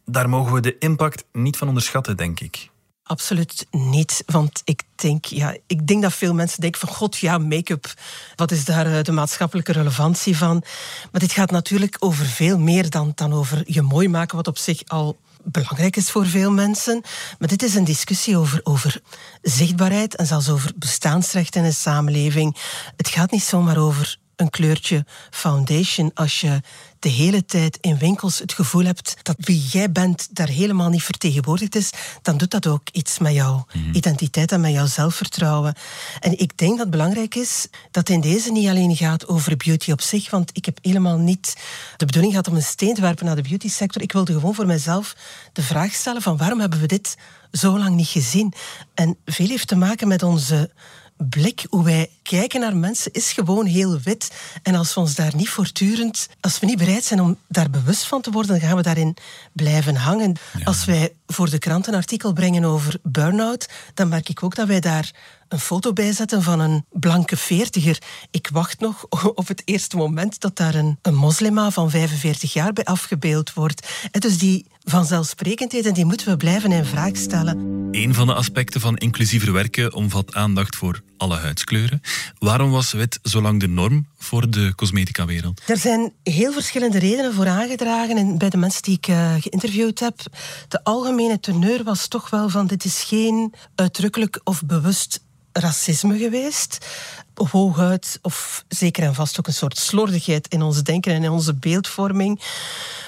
daar 0.05 0.29
mogen 0.29 0.53
we 0.53 0.59
de 0.59 0.77
impact 0.77 1.25
niet 1.31 1.57
van 1.57 1.67
onderschatten, 1.67 2.17
denk 2.17 2.39
ik. 2.39 2.69
Absoluut 3.03 3.67
niet. 3.71 4.23
Want 4.25 4.61
ik 4.63 4.83
denk, 4.95 5.25
ja, 5.25 5.55
ik 5.67 5.87
denk 5.87 6.01
dat 6.01 6.13
veel 6.13 6.33
mensen 6.33 6.61
denken 6.61 6.79
van 6.79 6.89
god, 6.89 7.17
ja, 7.17 7.37
make-up, 7.37 7.93
wat 8.35 8.51
is 8.51 8.65
daar 8.65 8.97
eh, 8.97 9.03
de 9.03 9.11
maatschappelijke 9.11 9.71
relevantie 9.71 10.37
van? 10.37 10.63
Maar 11.11 11.21
dit 11.21 11.31
gaat 11.31 11.51
natuurlijk 11.51 11.95
over 11.99 12.25
veel 12.25 12.59
meer 12.59 12.89
dan, 12.89 13.11
dan 13.15 13.33
over 13.33 13.63
je 13.65 13.81
mooi 13.81 14.07
maken, 14.09 14.35
wat 14.35 14.47
op 14.47 14.57
zich 14.57 14.83
al 14.87 15.17
belangrijk 15.43 15.95
is 15.95 16.11
voor 16.11 16.25
veel 16.25 16.51
mensen. 16.51 17.01
Maar 17.39 17.47
dit 17.47 17.63
is 17.63 17.75
een 17.75 17.83
discussie 17.83 18.37
over, 18.37 18.59
over 18.63 19.01
zichtbaarheid 19.41 20.15
en 20.15 20.25
zelfs 20.25 20.49
over 20.49 20.71
bestaansrecht 20.75 21.55
in 21.55 21.63
een 21.63 21.73
samenleving. 21.73 22.57
Het 22.97 23.07
gaat 23.07 23.31
niet 23.31 23.43
zomaar 23.43 23.77
over 23.77 24.17
een 24.35 24.49
kleurtje 24.49 25.05
foundation 25.29 26.11
als 26.13 26.41
je 26.41 26.61
de 26.99 27.09
hele 27.09 27.45
tijd 27.45 27.77
in 27.81 27.97
winkels 27.97 28.39
het 28.39 28.53
gevoel 28.53 28.85
hebt 28.85 29.15
dat 29.21 29.35
wie 29.39 29.63
jij 29.71 29.91
bent 29.91 30.27
daar 30.31 30.47
helemaal 30.47 30.89
niet 30.89 31.03
vertegenwoordigd 31.03 31.75
is, 31.75 31.89
dan 32.21 32.37
doet 32.37 32.51
dat 32.51 32.67
ook 32.67 32.89
iets 32.91 33.19
met 33.19 33.33
jouw 33.33 33.65
mhm. 33.73 33.95
identiteit 33.95 34.51
en 34.51 34.61
met 34.61 34.71
jouw 34.71 34.85
zelfvertrouwen. 34.85 35.75
En 36.19 36.39
ik 36.39 36.57
denk 36.57 36.71
dat 36.71 36.79
het 36.79 36.89
belangrijk 36.89 37.35
is 37.35 37.67
dat 37.91 38.09
in 38.09 38.21
deze 38.21 38.51
niet 38.51 38.67
alleen 38.67 38.95
gaat 38.95 39.27
over 39.27 39.57
beauty 39.57 39.91
op 39.91 40.01
zich, 40.01 40.29
want 40.29 40.49
ik 40.53 40.65
heb 40.65 40.77
helemaal 40.81 41.17
niet 41.17 41.57
de 41.97 42.05
bedoeling 42.05 42.33
gehad 42.33 42.47
om 42.47 42.55
een 42.55 42.63
steen 42.63 42.93
te 42.93 43.01
werpen 43.01 43.25
naar 43.25 43.35
de 43.35 43.41
beauty 43.41 43.69
sector. 43.69 44.01
Ik 44.01 44.11
wilde 44.11 44.33
gewoon 44.33 44.55
voor 44.55 44.65
mezelf 44.65 45.15
de 45.53 45.63
vraag 45.63 45.93
stellen 45.93 46.21
van 46.21 46.37
waarom 46.37 46.59
hebben 46.59 46.79
we 46.79 46.87
dit 46.87 47.17
zo 47.51 47.77
lang 47.77 47.95
niet 47.95 48.07
gezien? 48.07 48.53
En 48.93 49.17
veel 49.25 49.47
heeft 49.47 49.67
te 49.67 49.75
maken 49.75 50.07
met 50.07 50.23
onze 50.23 50.71
blik, 51.17 51.65
hoe 51.69 51.83
wij 51.83 52.09
kijken 52.23 52.59
naar 52.59 52.75
mensen, 52.75 53.11
is 53.11 53.31
gewoon 53.31 53.65
heel 53.65 53.99
wit. 53.99 54.31
En 54.63 54.75
als 54.75 54.93
we 54.93 54.99
ons 54.99 55.15
daar 55.15 55.35
niet 55.35 55.49
voortdurend, 55.49 56.29
als 56.39 56.59
we 56.59 56.65
niet 56.65 56.77
bereid 56.77 57.03
zijn 57.03 57.21
om 57.21 57.37
daar 57.47 57.69
bewust 57.69 58.07
van 58.07 58.21
te 58.21 58.31
worden, 58.31 58.51
dan 58.51 58.67
gaan 58.67 58.77
we 58.77 58.83
daarin 58.83 59.15
blijven 59.53 59.95
hangen. 59.95 60.35
Als 60.63 60.85
wij 60.85 61.13
voor 61.27 61.49
de 61.49 61.59
krant 61.59 61.87
een 61.87 61.95
artikel 61.95 62.33
brengen 62.33 62.63
over 62.63 62.99
burn-out, 63.03 63.69
dan 63.93 64.07
merk 64.07 64.29
ik 64.29 64.43
ook 64.43 64.55
dat 64.55 64.67
wij 64.67 64.79
daar 64.79 65.11
een 65.47 65.59
foto 65.59 65.93
bij 65.93 66.11
zetten 66.11 66.43
van 66.43 66.59
een 66.59 66.85
blanke 66.91 67.37
veertiger. 67.37 68.01
Ik 68.31 68.49
wacht 68.51 68.79
nog 68.79 69.05
op 69.35 69.47
het 69.47 69.61
eerste 69.65 69.97
moment 69.97 70.39
dat 70.39 70.55
daar 70.55 70.75
een, 70.75 70.97
een 71.01 71.15
moslima 71.15 71.71
van 71.71 71.89
45 71.89 72.53
jaar 72.53 72.73
bij 72.73 72.83
afgebeeld 72.83 73.53
wordt. 73.53 73.87
En 74.11 74.19
dus 74.19 74.37
die 74.37 74.65
vanzelfsprekendheden 74.83 75.93
die 75.93 76.05
moeten 76.05 76.27
we 76.27 76.37
blijven 76.37 76.71
in 76.71 76.85
vraag 76.85 77.17
stellen. 77.17 77.87
Een 77.91 78.13
van 78.13 78.27
de 78.27 78.33
aspecten 78.33 78.81
van 78.81 78.97
inclusiever 78.97 79.53
werken 79.53 79.93
omvat 79.93 80.33
aandacht 80.33 80.75
voor 80.75 81.01
alle 81.17 81.37
huidskleuren. 81.37 82.01
Waarom 82.39 82.71
was 82.71 82.91
wit 82.91 83.19
zo 83.23 83.41
lang 83.41 83.59
de 83.59 83.67
norm 83.67 84.07
voor 84.17 84.49
de 84.49 84.73
cosmetica-wereld? 84.75 85.61
Er 85.65 85.77
zijn 85.77 86.13
heel 86.23 86.51
verschillende 86.51 86.99
redenen 86.99 87.33
voor 87.33 87.47
aangedragen 87.47 88.17
en 88.17 88.37
bij 88.37 88.49
de 88.49 88.57
mensen 88.57 88.81
die 88.81 88.97
ik 88.97 89.07
uh, 89.07 89.33
geïnterviewd 89.39 89.99
heb. 89.99 90.19
De 90.67 90.83
algemene 90.83 91.39
teneur 91.39 91.83
was 91.83 92.07
toch 92.07 92.29
wel 92.29 92.49
van 92.49 92.67
dit 92.67 92.85
is 92.85 93.03
geen 93.03 93.53
uitdrukkelijk 93.75 94.41
of 94.43 94.65
bewust 94.65 95.21
racisme 95.53 96.17
geweest. 96.17 96.85
Hooguit, 97.33 98.19
of 98.21 98.65
zeker 98.67 99.03
en 99.03 99.15
vast 99.15 99.39
ook 99.39 99.47
een 99.47 99.53
soort 99.53 99.77
slordigheid 99.77 100.47
in 100.47 100.61
ons 100.61 100.83
denken 100.83 101.13
en 101.13 101.23
in 101.23 101.29
onze 101.29 101.53
beeldvorming. 101.53 102.39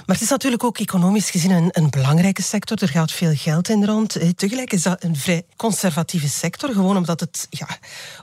Maar 0.06 0.16
het 0.16 0.22
is 0.22 0.30
natuurlijk 0.30 0.64
ook 0.64 0.78
economisch 0.78 1.30
gezien 1.30 1.52
een, 1.52 1.70
een 1.72 1.90
belangrijke 1.90 2.42
sector. 2.42 2.82
Er 2.82 2.90
gaat 2.90 3.12
veel 3.12 3.36
geld 3.36 3.70
in 3.70 3.86
rond. 3.86 4.16
Eh, 4.16 4.30
tegelijk 4.30 4.74
is 4.74 4.82
dat 4.82 5.04
een 5.04 5.16
vrij 5.16 5.46
conservatieve 5.56 6.30
sector, 6.30 6.74
gewoon 6.74 6.98
omdat 6.98 7.20
het, 7.20 7.48
ja, 7.50 7.68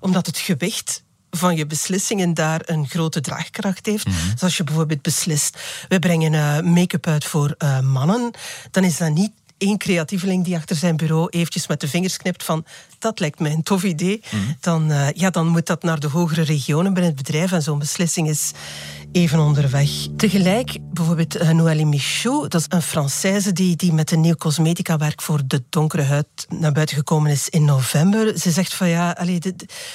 omdat 0.01 0.27
het 0.27 0.39
gewicht 0.39 1.03
van 1.37 1.57
je 1.57 1.67
beslissingen 1.67 2.35
daar 2.35 2.61
een 2.65 2.89
grote 2.89 3.21
draagkracht 3.21 3.87
heeft. 3.87 4.07
Mm 4.07 4.13
-hmm. 4.13 4.35
als 4.39 4.57
je 4.57 4.65
bijvoorbeeld 4.65 5.03
beslist, 5.03 5.59
we 5.89 5.99
brengen 5.99 6.33
uh, 6.33 6.61
make-up 6.61 7.07
uit 7.07 7.25
voor 7.25 7.55
uh, 7.59 7.81
mannen, 7.81 8.31
dan 8.71 8.85
is 8.85 8.97
dat 8.97 9.11
niet 9.11 9.33
één 9.63 9.79
creatieveling 9.79 10.45
die 10.45 10.57
achter 10.57 10.77
zijn 10.77 10.97
bureau 10.97 11.29
eventjes 11.31 11.67
met 11.67 11.81
de 11.81 11.89
vingers 11.89 12.17
knipt 12.17 12.45
van 12.45 12.65
dat 12.99 13.21
lijkt 13.21 13.39
mij 13.39 13.53
een 13.53 13.63
tof 13.63 13.85
idee, 13.85 14.23
mhm. 14.31 14.43
dan, 14.61 14.91
uh, 14.91 15.11
ja, 15.11 15.31
dan 15.31 15.47
moet 15.47 15.67
dat 15.67 15.83
naar 15.83 16.01
de 16.01 16.09
hogere 16.09 16.43
regionen 16.43 16.95
binnen 16.95 17.13
het 17.13 17.23
bedrijf 17.23 17.53
en 17.53 17.63
zo'n 17.63 17.79
beslissing 17.79 18.29
is 18.29 18.53
even 19.13 19.39
onderweg. 19.39 19.91
Tegelijk, 20.17 20.79
bijvoorbeeld 20.93 21.37
uh, 21.37 21.51
Noélie 21.51 21.87
Michaud, 21.87 22.51
dat 22.51 22.61
is 22.61 22.67
een 22.69 22.83
Française 22.83 23.53
die, 23.53 23.77
die 23.77 23.93
met 23.93 24.11
een 24.11 24.21
nieuw 24.21 24.35
cosmetica 24.35 24.97
werk 24.97 25.23
voor 25.23 25.41
de 25.47 25.63
donkere 25.69 26.03
huid 26.03 26.27
naar 26.49 26.73
buiten 26.73 26.97
gekomen 26.97 27.31
is 27.31 27.49
in 27.49 27.65
november. 27.65 28.39
Ze 28.39 28.51
zegt 28.51 28.75
van 28.75 28.89
ja, 28.89 29.17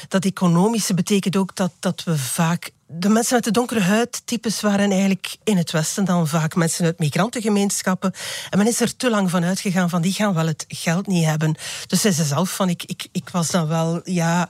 dat 0.08 0.26
economische 0.26 0.94
betekent 0.94 1.36
ook 1.36 1.56
dat, 1.56 1.72
dat 1.80 2.04
we 2.04 2.18
vaak 2.18 2.72
de 2.88 3.10
mensen 3.10 3.36
met 3.36 3.44
de 3.44 3.52
donkere 3.52 3.80
huidtypes 3.80 4.62
waren 4.62 4.92
eigenlijk 4.92 5.38
in 5.44 5.58
het 5.58 5.72
Westen 5.72 6.06
dan 6.06 6.28
vaak 6.28 6.56
mensen 6.56 6.86
uit 6.86 7.00
migrantengemeenschappen. 7.00 8.14
En 8.50 8.58
men 8.58 8.68
is 8.68 8.82
er 8.82 8.96
te 8.96 9.10
lang 9.10 9.30
van 9.30 9.44
uitgegaan 9.44 9.90
van 9.90 10.02
die 10.02 10.14
gaan 10.14 10.34
wel 10.34 10.48
het 10.48 10.66
geld 10.68 11.08
niet 11.08 11.26
hebben. 11.26 11.56
Dus 11.88 12.02
zij 12.02 12.12
zei 12.12 12.28
zelf 12.28 12.56
van 12.56 12.70
ik, 12.70 12.84
ik, 12.84 13.08
ik 13.12 13.30
was 13.30 13.50
dan 13.50 13.68
wel, 13.68 14.02
ja 14.04 14.50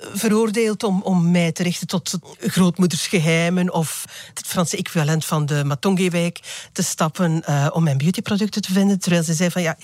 veroordeeld 0.00 0.82
om, 0.82 1.02
om 1.02 1.30
mij 1.30 1.52
te 1.52 1.62
richten 1.62 1.86
tot 1.86 2.18
grootmoedersgeheimen 2.38 3.72
of 3.72 4.04
het 4.34 4.46
Franse 4.46 4.76
equivalent 4.76 5.24
van 5.24 5.46
de 5.46 5.64
Matonge-wijk 5.64 6.68
te 6.72 6.82
stappen 6.82 7.42
uh, 7.48 7.66
om 7.72 7.82
mijn 7.82 7.98
beautyproducten 7.98 8.62
te 8.62 8.72
vinden. 8.72 8.98
Terwijl 8.98 9.22
ze 9.22 9.34
zei 9.34 9.50
van 9.50 9.62
ja, 9.62 9.76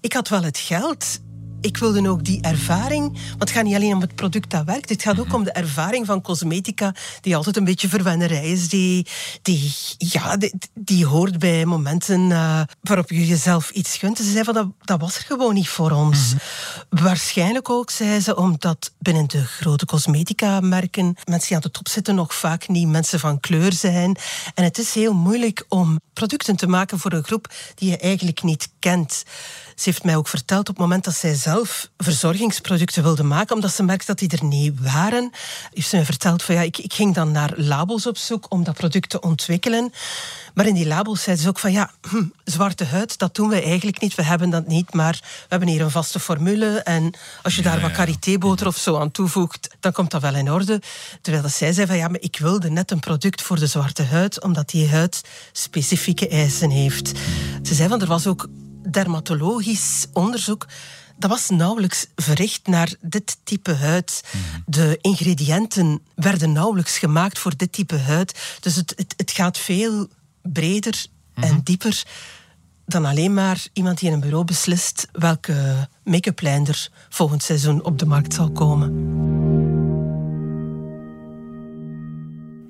ik 0.00 0.12
had 0.12 0.28
wel 0.28 0.42
het 0.42 0.58
geld 0.58 1.18
ik 1.66 1.76
wilde 1.76 2.08
ook 2.08 2.24
die 2.24 2.40
ervaring, 2.40 3.12
want 3.12 3.38
het 3.38 3.50
gaat 3.50 3.64
niet 3.64 3.74
alleen 3.74 3.94
om 3.94 4.00
het 4.00 4.14
product 4.14 4.50
dat 4.50 4.64
werkt, 4.64 4.88
het 4.88 5.02
gaat 5.02 5.18
ook 5.18 5.26
mhm. 5.26 5.34
om 5.34 5.44
de 5.44 5.52
ervaring 5.52 6.06
van 6.06 6.22
cosmetica, 6.22 6.94
die 7.20 7.36
altijd 7.36 7.56
een 7.56 7.64
beetje 7.64 7.88
verwennerij 7.88 8.50
is, 8.50 8.68
die, 8.68 9.06
die, 9.42 9.74
ja, 9.98 10.36
die, 10.36 10.54
die 10.74 11.06
hoort 11.06 11.38
bij 11.38 11.64
momenten 11.64 12.20
uh, 12.20 12.60
waarop 12.80 13.10
je 13.10 13.26
jezelf 13.26 13.70
iets 13.70 13.96
gunt. 13.96 14.18
Ze 14.18 14.30
zei 14.30 14.44
van, 14.44 14.54
dat, 14.54 14.66
dat 14.80 15.00
was 15.00 15.16
er 15.16 15.24
gewoon 15.24 15.54
niet 15.54 15.68
voor 15.68 15.90
ons. 15.90 16.32
Mm 16.32 16.40
Waarschijnlijk 16.88 17.70
ook, 17.70 17.90
zei 17.90 18.20
ze, 18.20 18.36
omdat 18.36 18.92
binnen 18.98 19.28
de 19.28 19.44
grote 19.44 19.86
cosmetica-merken 19.86 21.16
mensen 21.24 21.46
die 21.46 21.56
aan 21.56 21.62
de 21.62 21.70
top 21.70 21.88
zitten 21.88 22.14
nog 22.14 22.34
vaak 22.34 22.68
niet 22.68 22.88
mensen 22.88 23.20
van 23.20 23.40
kleur 23.40 23.72
zijn. 23.72 24.16
En 24.54 24.64
het 24.64 24.78
is 24.78 24.94
heel 24.94 25.14
moeilijk 25.14 25.64
om 25.68 26.00
producten 26.12 26.56
te 26.56 26.66
maken 26.66 26.98
voor 26.98 27.12
een 27.12 27.24
groep 27.24 27.52
die 27.74 27.90
je 27.90 27.98
eigenlijk 27.98 28.42
niet 28.42 28.68
kent. 28.78 29.24
Ze 29.76 29.82
heeft 29.90 30.04
mij 30.04 30.16
ook 30.16 30.28
verteld 30.28 30.60
op 30.60 30.66
het 30.66 30.78
moment 30.78 31.04
dat 31.04 31.14
zij 31.14 31.34
zelf 31.34 31.90
verzorgingsproducten 31.96 33.02
wilde 33.02 33.22
maken, 33.22 33.54
omdat 33.54 33.72
ze 33.72 33.82
merkte 33.82 34.06
dat 34.06 34.18
die 34.18 34.28
er 34.28 34.44
niet 34.44 34.80
waren, 34.80 35.30
heeft 35.74 35.88
ze 35.88 35.96
mij 35.96 36.04
verteld 36.04 36.42
van 36.42 36.54
ja, 36.54 36.60
ik, 36.60 36.78
ik 36.78 36.92
ging 36.92 37.14
dan 37.14 37.32
naar 37.32 37.52
labels 37.56 38.06
op 38.06 38.16
zoek 38.16 38.46
om 38.48 38.64
dat 38.64 38.74
product 38.74 39.10
te 39.10 39.20
ontwikkelen. 39.20 39.92
Maar 40.54 40.66
in 40.66 40.74
die 40.74 40.86
labels 40.86 41.22
zeiden 41.22 41.44
ze 41.44 41.50
ook 41.50 41.58
van 41.58 41.72
ja, 41.72 41.90
hm, 42.08 42.24
zwarte 42.44 42.84
huid, 42.84 43.18
dat 43.18 43.34
doen 43.34 43.48
we 43.48 43.62
eigenlijk 43.62 44.00
niet. 44.00 44.14
We 44.14 44.22
hebben 44.22 44.50
dat 44.50 44.66
niet, 44.66 44.94
maar 44.94 45.18
we 45.22 45.46
hebben 45.48 45.68
hier 45.68 45.80
een 45.80 45.90
vaste 45.90 46.20
formule. 46.20 46.78
En 46.78 47.14
als 47.42 47.56
je 47.56 47.62
daar 47.62 47.80
wat 47.80 47.92
karité-boter 47.92 48.66
of 48.66 48.76
zo 48.76 48.98
aan 48.98 49.10
toevoegt, 49.10 49.76
dan 49.80 49.92
komt 49.92 50.10
dat 50.10 50.22
wel 50.22 50.34
in 50.34 50.52
orde. 50.52 50.82
Terwijl 51.20 51.44
dat 51.44 51.52
zij 51.52 51.72
zei 51.72 51.86
van 51.86 51.96
ja, 51.96 52.08
maar 52.08 52.20
ik 52.20 52.38
wilde 52.38 52.70
net 52.70 52.90
een 52.90 53.00
product 53.00 53.42
voor 53.42 53.58
de 53.58 53.66
zwarte 53.66 54.02
huid, 54.02 54.42
omdat 54.42 54.68
die 54.68 54.88
huid 54.88 55.20
specifieke 55.52 56.28
eisen 56.28 56.70
heeft. 56.70 57.12
Ze 57.62 57.74
zei 57.74 57.88
van 57.88 58.00
er 58.00 58.06
was 58.06 58.26
ook 58.26 58.48
dermatologisch 58.90 60.06
onderzoek 60.12 60.66
dat 61.18 61.30
was 61.30 61.48
nauwelijks 61.48 62.06
verricht 62.16 62.66
naar 62.66 62.94
dit 63.00 63.38
type 63.44 63.74
huid. 63.74 64.22
Mhm. 64.24 64.60
De 64.66 64.98
ingrediënten 65.00 66.00
werden 66.14 66.52
nauwelijks 66.52 66.98
gemaakt 66.98 67.38
voor 67.38 67.56
dit 67.56 67.72
type 67.72 67.98
huid. 67.98 68.58
Dus 68.60 68.76
het, 68.76 68.92
het, 68.96 69.14
het 69.16 69.30
gaat 69.30 69.58
veel 69.58 70.08
breder 70.42 71.06
en 71.34 71.52
mhm. 71.52 71.60
dieper 71.62 72.04
dan 72.86 73.04
alleen 73.04 73.34
maar 73.34 73.66
iemand 73.72 73.98
die 73.98 74.08
in 74.08 74.14
een 74.14 74.20
bureau 74.20 74.44
beslist 74.44 75.08
welke 75.12 75.88
make-up 76.04 76.40
lijn 76.40 76.66
er 76.66 76.88
volgend 77.08 77.42
seizoen 77.42 77.84
op 77.84 77.98
de 77.98 78.06
markt 78.06 78.34
zal 78.34 78.50
komen. 78.50 79.45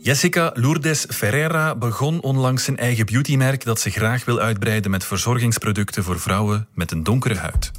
Jessica 0.07 0.51
Lourdes 0.55 1.07
Ferreira 1.09 1.77
begon 1.77 2.23
onlangs 2.23 2.65
zijn 2.65 2.77
eigen 2.77 3.07
beautymerk 3.07 3.65
dat 3.65 3.81
ze 3.81 3.91
graag 3.91 4.25
wil 4.25 4.41
uitbreiden 4.41 4.91
met 4.91 5.05
verzorgingsproducten 5.05 6.05
voor 6.05 6.21
vrouwen 6.21 6.69
met 6.75 6.91
een 6.91 7.03
donkere 7.03 7.35
huid. 7.35 7.71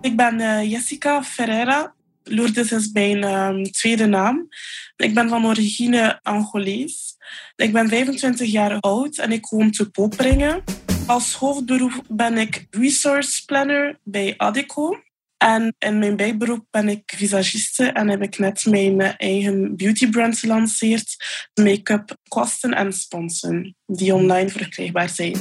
Ik 0.00 0.16
ben 0.16 0.40
uh, 0.40 0.70
Jessica 0.70 1.22
Ferreira. 1.22 1.94
Lourdes 2.24 2.72
is 2.72 2.90
mijn 2.92 3.24
um, 3.24 3.62
tweede 3.62 4.06
naam. 4.06 4.48
Ik 4.96 5.14
ben 5.14 5.28
van 5.28 5.46
origine 5.46 6.20
Angolees. 6.22 7.16
Ik 7.56 7.72
ben 7.72 7.88
25 7.88 8.50
jaar 8.50 8.80
oud 8.80 9.16
en 9.16 9.32
ik 9.32 9.46
woon 9.46 9.70
te 9.70 9.90
Poperingen. 9.90 10.64
Als 11.06 11.34
hoofdberoep 11.34 12.02
ben 12.08 12.38
ik 12.38 12.66
resource 12.70 13.44
planner 13.44 13.98
bij 14.02 14.34
Adeco. 14.36 14.96
En 15.38 15.74
in 15.78 15.98
mijn 15.98 16.16
bijberoep 16.16 16.66
ben 16.70 16.88
ik 16.88 17.12
visagiste 17.16 17.84
en 17.84 18.08
heb 18.08 18.22
ik 18.22 18.38
net 18.38 18.66
mijn 18.66 19.00
eigen 19.00 19.76
beautybrand 19.76 20.38
gelanceerd. 20.38 21.16
Make-up 21.54 22.16
kosten 22.28 22.74
en 22.74 22.92
sponsen, 22.92 23.76
die 23.86 24.14
online 24.14 24.48
verkrijgbaar 24.48 25.08
zijn. 25.08 25.36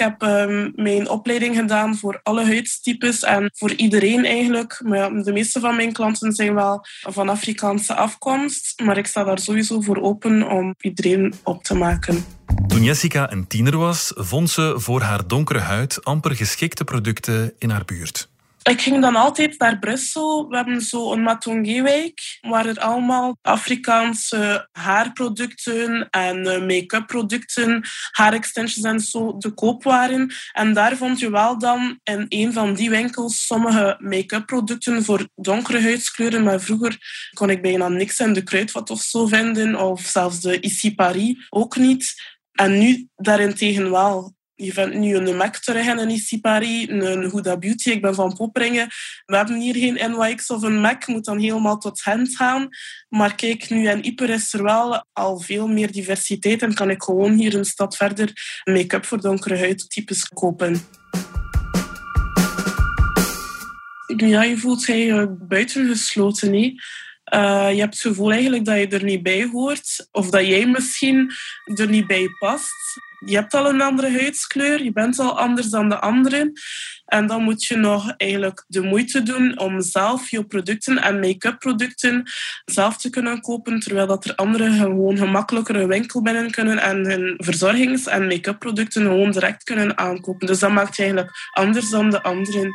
Ik 0.00 0.06
heb 0.06 0.22
um, 0.22 0.72
mijn 0.76 1.08
opleiding 1.08 1.56
gedaan 1.56 1.96
voor 1.96 2.20
alle 2.22 2.44
huidstypes 2.44 3.22
en 3.22 3.50
voor 3.54 3.72
iedereen 3.72 4.24
eigenlijk. 4.24 4.80
Maar 4.84 5.22
de 5.22 5.32
meeste 5.32 5.60
van 5.60 5.76
mijn 5.76 5.92
klanten 5.92 6.32
zijn 6.32 6.54
wel 6.54 6.86
van 7.00 7.28
Afrikaanse 7.28 7.94
afkomst. 7.94 8.80
Maar 8.80 8.98
ik 8.98 9.06
sta 9.06 9.24
daar 9.24 9.38
sowieso 9.38 9.80
voor 9.80 9.96
open 9.96 10.50
om 10.50 10.74
iedereen 10.80 11.34
op 11.44 11.64
te 11.64 11.74
maken. 11.74 12.24
Toen 12.66 12.82
Jessica 12.82 13.32
een 13.32 13.46
tiener 13.46 13.76
was, 13.76 14.12
vond 14.14 14.50
ze 14.50 14.74
voor 14.76 15.00
haar 15.00 15.26
donkere 15.26 15.58
huid 15.58 16.04
amper 16.04 16.36
geschikte 16.36 16.84
producten 16.84 17.52
in 17.58 17.70
haar 17.70 17.84
buurt. 17.84 18.28
Ik 18.62 18.80
ging 18.80 19.00
dan 19.00 19.16
altijd 19.16 19.58
naar 19.58 19.78
Brussel. 19.78 20.48
We 20.48 20.56
hebben 20.56 20.80
zo 20.80 21.12
een 21.12 21.22
Matongé-wijk 21.22 22.20
waar 22.40 22.66
er 22.66 22.78
allemaal 22.78 23.36
Afrikaanse 23.42 24.68
haarproducten 24.72 26.08
en 26.10 26.46
eh, 26.46 26.60
make-up 26.60 27.06
producten, 27.06 27.84
haarextensions 28.10 28.86
en 28.86 29.00
zo 29.00 29.36
te 29.36 29.50
koop 29.50 29.82
waren. 29.82 30.32
En 30.52 30.72
daar 30.72 30.96
vond 30.96 31.18
je 31.18 31.30
wel 31.30 31.58
dan 31.58 32.00
in 32.02 32.26
een 32.28 32.52
van 32.52 32.74
die 32.74 32.90
winkels 32.90 33.46
sommige 33.46 33.96
make-up 33.98 34.46
producten 34.46 35.04
voor 35.04 35.28
donkere 35.34 35.80
huidskleuren. 35.80 36.42
Maar 36.42 36.60
vroeger 36.60 36.98
kon 37.32 37.50
ik 37.50 37.62
bijna 37.62 37.88
niks 37.88 38.18
in 38.18 38.32
de 38.32 38.42
kruidvat 38.42 38.90
of 38.90 39.00
zo 39.00 39.26
vinden, 39.26 39.76
of 39.76 40.00
zelfs 40.00 40.40
de 40.40 40.60
Ici 40.60 40.94
Paris 40.94 41.46
ook 41.48 41.76
niet. 41.76 42.14
En 42.52 42.78
nu 42.78 43.08
daarentegen 43.16 43.90
wel. 43.90 44.38
Je 44.62 44.72
vindt 44.72 44.94
nu 44.94 45.14
een 45.16 45.36
MAC 45.36 45.56
terug 45.56 45.86
in 45.86 45.98
een 45.98 46.10
IC 46.10 46.40
Paris, 46.40 46.88
een 46.88 47.30
Huda 47.30 47.56
Beauty. 47.56 47.90
Ik 47.90 48.02
ben 48.02 48.14
van 48.14 48.34
Popringen. 48.34 48.88
We 49.26 49.36
hebben 49.36 49.60
hier 49.60 49.74
geen 49.74 50.10
NYX 50.10 50.46
of 50.46 50.62
een 50.62 50.80
MAC. 50.80 51.06
moet 51.06 51.24
dan 51.24 51.38
helemaal 51.38 51.78
tot 51.78 52.00
hand 52.00 52.36
gaan. 52.36 52.68
Maar 53.08 53.34
kijk, 53.34 53.70
nu 53.70 53.88
in 53.88 54.04
Ieper 54.04 54.30
is 54.30 54.52
er 54.52 54.62
wel 54.62 55.04
al 55.12 55.38
veel 55.38 55.68
meer 55.68 55.92
diversiteit. 55.92 56.62
En 56.62 56.74
kan 56.74 56.90
ik 56.90 57.02
gewoon 57.02 57.32
hier 57.32 57.54
een 57.54 57.64
stad 57.64 57.96
verder 57.96 58.32
make-up 58.64 59.04
voor 59.04 59.20
donkere 59.20 59.58
huidtypes 59.58 60.28
kopen. 60.28 60.80
Ja, 64.16 64.42
je 64.42 64.56
voelt 64.56 64.84
je 64.84 65.36
buitengesloten. 65.40 66.52
Hè? 66.52 66.74
Uh, 67.34 67.72
je 67.72 67.80
hebt 67.80 67.94
het 67.94 68.02
gevoel 68.02 68.32
eigenlijk 68.32 68.64
dat 68.64 68.76
je 68.76 68.88
er 68.88 69.04
niet 69.04 69.22
bij 69.22 69.48
hoort. 69.52 70.08
Of 70.10 70.30
dat 70.30 70.46
jij 70.46 70.66
misschien 70.66 71.32
er 71.74 71.88
niet 71.88 72.06
bij 72.06 72.28
past. 72.38 73.00
Je 73.26 73.34
hebt 73.34 73.54
al 73.54 73.68
een 73.68 73.80
andere 73.80 74.10
huidskleur. 74.10 74.82
Je 74.82 74.92
bent 74.92 75.18
al 75.18 75.38
anders 75.38 75.68
dan 75.68 75.88
de 75.88 76.00
anderen. 76.00 76.52
En 77.04 77.26
dan 77.26 77.42
moet 77.42 77.64
je 77.64 77.76
nog 77.76 78.14
eigenlijk 78.16 78.64
de 78.66 78.80
moeite 78.80 79.22
doen 79.22 79.58
om 79.58 79.80
zelf 79.80 80.30
je 80.30 80.44
producten 80.44 81.02
en 81.02 81.20
make-up 81.20 81.58
producten 81.58 82.22
zelf 82.64 82.96
te 82.96 83.10
kunnen 83.10 83.40
kopen. 83.40 83.80
Terwijl 83.80 84.06
dat 84.06 84.24
er 84.24 84.34
anderen 84.34 84.72
gewoon 84.72 85.16
gemakkelijker 85.16 85.76
een 85.76 85.88
winkel 85.88 86.22
binnen 86.22 86.50
kunnen 86.50 86.78
en 86.78 87.06
hun 87.06 87.34
verzorgings- 87.36 88.06
en 88.06 88.26
make-up 88.26 88.58
producten 88.58 89.02
gewoon 89.02 89.30
direct 89.30 89.62
kunnen 89.62 89.98
aankopen. 89.98 90.46
Dus 90.46 90.58
dat 90.58 90.70
maakt 90.70 90.96
je 90.96 91.02
eigenlijk 91.02 91.32
anders 91.50 91.90
dan 91.90 92.10
de 92.10 92.22
anderen 92.22 92.72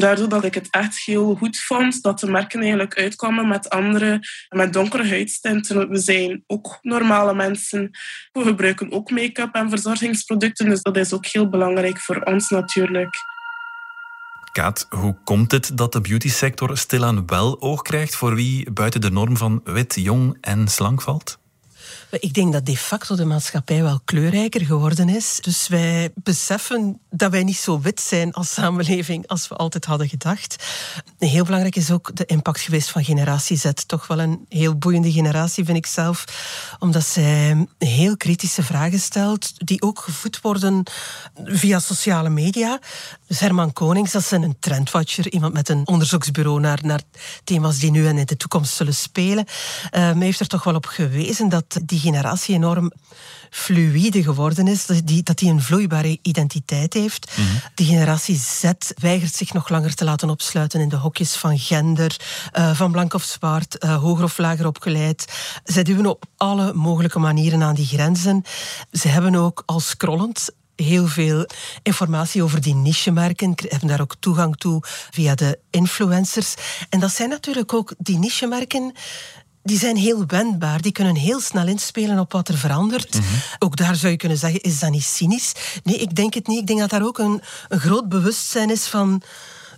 daardoor 0.00 0.28
dat 0.28 0.44
ik 0.44 0.54
het 0.54 0.68
echt 0.70 1.04
heel 1.04 1.34
goed 1.34 1.58
vond 1.58 2.02
dat 2.02 2.20
de 2.20 2.30
merken 2.30 2.60
eigenlijk 2.60 2.96
uitkwamen 2.98 3.48
met 3.48 3.70
andere, 3.70 4.20
met 4.48 4.72
donkere 4.72 5.08
huidstinten. 5.08 5.88
We 5.88 5.98
zijn 5.98 6.44
ook 6.46 6.78
normale 6.82 7.34
mensen. 7.34 7.90
We 8.32 8.42
gebruiken 8.42 8.92
ook 8.92 9.10
make-up 9.10 9.54
en 9.54 9.70
verzorgingsproducten, 9.70 10.68
dus 10.68 10.82
dat 10.82 10.96
is 10.96 11.12
ook 11.12 11.26
heel 11.26 11.48
belangrijk 11.48 11.98
voor 11.98 12.20
ons 12.20 12.48
natuurlijk. 12.48 13.16
Kaat, 14.52 14.86
hoe 14.90 15.16
komt 15.24 15.52
het 15.52 15.70
dat 15.74 15.92
de 15.92 16.00
beautysector 16.00 16.78
stilaan 16.78 17.26
wel 17.26 17.60
oog 17.60 17.82
krijgt 17.82 18.16
voor 18.16 18.34
wie 18.34 18.70
buiten 18.70 19.00
de 19.00 19.10
norm 19.10 19.36
van 19.36 19.60
wit, 19.64 19.94
jong 19.94 20.38
en 20.40 20.68
slank 20.68 21.02
valt? 21.02 21.38
Ik 22.10 22.34
denk 22.34 22.52
dat 22.52 22.66
de 22.66 22.76
facto 22.76 23.16
de 23.16 23.24
maatschappij 23.24 23.82
wel 23.82 24.00
kleurrijker 24.04 24.64
geworden 24.64 25.08
is. 25.08 25.38
Dus 25.40 25.68
wij 25.68 26.10
beseffen 26.14 27.00
dat 27.10 27.30
wij 27.30 27.44
niet 27.44 27.56
zo 27.56 27.80
wit 27.80 28.00
zijn 28.00 28.32
als 28.32 28.52
samenleving 28.52 29.26
als 29.26 29.48
we 29.48 29.54
altijd 29.54 29.84
hadden 29.84 30.08
gedacht. 30.08 30.64
Heel 31.18 31.44
belangrijk 31.44 31.76
is 31.76 31.90
ook 31.90 32.16
de 32.16 32.24
impact 32.24 32.60
geweest 32.60 32.90
van 32.90 33.04
generatie 33.04 33.56
Z. 33.56 33.70
Toch 33.86 34.06
wel 34.06 34.18
een 34.18 34.46
heel 34.48 34.76
boeiende 34.76 35.12
generatie, 35.12 35.64
vind 35.64 35.76
ik 35.76 35.86
zelf. 35.86 36.24
Omdat 36.78 37.04
zij 37.04 37.66
heel 37.78 38.16
kritische 38.16 38.62
vragen 38.62 39.00
stelt, 39.00 39.52
die 39.66 39.82
ook 39.82 39.98
gevoed 39.98 40.40
worden 40.40 40.82
via 41.44 41.78
sociale 41.78 42.28
media. 42.28 42.80
Dus 43.26 43.40
Herman 43.40 43.72
Konings, 43.72 44.12
dat 44.12 44.22
is 44.22 44.30
een 44.30 44.56
trendwatcher, 44.60 45.32
iemand 45.32 45.52
met 45.52 45.68
een 45.68 45.86
onderzoeksbureau 45.86 46.60
naar, 46.60 46.78
naar 46.82 47.00
thema's 47.44 47.78
die 47.78 47.90
nu 47.90 48.06
en 48.06 48.18
in 48.18 48.26
de 48.26 48.36
toekomst 48.36 48.74
zullen 48.74 48.94
spelen. 48.94 49.44
Uh, 49.92 50.10
heeft 50.10 50.40
er 50.40 50.46
toch 50.46 50.64
wel 50.64 50.74
op 50.74 50.86
gewezen 50.86 51.48
dat 51.48 51.80
die 51.84 51.95
generatie 51.98 52.54
enorm 52.54 52.92
fluïde 53.50 54.22
geworden 54.22 54.68
is, 54.68 54.86
dat 54.86 55.06
die, 55.06 55.22
dat 55.22 55.38
die 55.38 55.50
een 55.50 55.62
vloeibare 55.62 56.18
identiteit 56.22 56.94
heeft. 56.94 57.30
Mm 57.36 57.44
Die 57.74 57.86
generatie 57.86 58.36
Z 58.36 58.70
weigert 58.98 59.34
zich 59.34 59.52
nog 59.52 59.68
langer 59.68 59.94
te 59.94 60.04
laten 60.04 60.30
opsluiten 60.30 60.80
in 60.80 60.88
de 60.88 60.96
hokjes 60.96 61.36
van 61.36 61.58
gender, 61.58 62.16
uh, 62.58 62.74
van 62.74 62.92
blank 62.92 63.14
of 63.14 63.22
zwart, 63.22 63.84
uh, 63.84 63.96
hoger 63.96 64.24
of 64.24 64.38
lager 64.38 64.66
opgeleid. 64.66 65.32
Zij 65.64 65.82
duwen 65.82 66.06
op 66.06 66.24
alle 66.36 66.72
mogelijke 66.72 67.18
manieren 67.18 67.62
aan 67.62 67.74
die 67.74 67.86
grenzen. 67.86 68.44
Ze 68.92 69.08
hebben 69.08 69.34
ook 69.34 69.62
al 69.66 69.80
scrollend 69.80 70.50
heel 70.76 71.06
veel 71.06 71.46
informatie 71.82 72.42
over 72.42 72.60
die 72.60 72.74
niche-merken, 72.74 73.54
hebben 73.68 73.88
daar 73.88 74.00
ook 74.00 74.16
toegang 74.20 74.56
toe 74.56 74.82
via 75.10 75.34
de 75.34 75.58
influencers. 75.70 76.54
En 76.88 77.00
dat 77.00 77.12
zijn 77.12 77.28
natuurlijk 77.28 77.72
ook 77.72 77.94
die 77.98 78.18
niche-merken 78.18 78.92
die 79.66 79.78
zijn 79.78 79.96
heel 79.96 80.26
wendbaar. 80.26 80.80
Die 80.80 80.92
kunnen 80.92 81.14
heel 81.14 81.40
snel 81.40 81.66
inspelen 81.66 82.18
op 82.18 82.32
wat 82.32 82.48
er 82.48 82.58
verandert. 82.58 83.14
Mhm. 83.14 83.24
Ook 83.58 83.76
daar 83.76 83.94
zou 83.94 84.12
je 84.12 84.18
kunnen 84.18 84.38
zeggen, 84.38 84.60
is 84.60 84.78
dat 84.78 84.90
niet 84.90 85.04
cynisch? 85.04 85.52
Nee, 85.82 85.96
ik 85.96 86.14
denk 86.14 86.34
het 86.34 86.46
niet. 86.46 86.60
Ik 86.60 86.66
denk 86.66 86.78
dat 86.78 86.90
daar 86.90 87.04
ook 87.04 87.18
een, 87.18 87.40
een 87.68 87.80
groot 87.80 88.08
bewustzijn 88.08 88.70
is 88.70 88.86
van... 88.86 89.22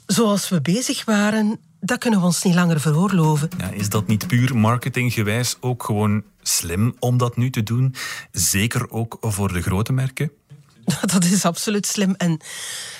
Zoals 0.06 0.48
we 0.48 0.60
bezig 0.60 1.04
waren, 1.04 1.58
dat 1.80 1.98
kunnen 1.98 2.20
we 2.20 2.26
ons 2.26 2.42
niet 2.42 2.54
langer 2.54 2.80
veroorloven. 2.80 3.48
Ja, 3.58 3.70
is 3.70 3.88
dat 3.88 4.06
niet 4.06 4.26
puur 4.26 4.56
marketinggewijs 4.56 5.56
ook 5.60 5.82
gewoon 5.82 6.22
slim 6.42 6.94
om 6.98 7.16
dat 7.16 7.36
nu 7.36 7.50
te 7.50 7.62
doen? 7.62 7.94
Zeker 8.32 8.90
ook 8.90 9.16
voor 9.20 9.52
de 9.52 9.62
grote 9.62 9.92
merken? 9.92 10.30
Dat 11.12 11.24
is 11.24 11.44
absoluut 11.44 11.86
slim. 11.86 12.14
En 12.14 12.40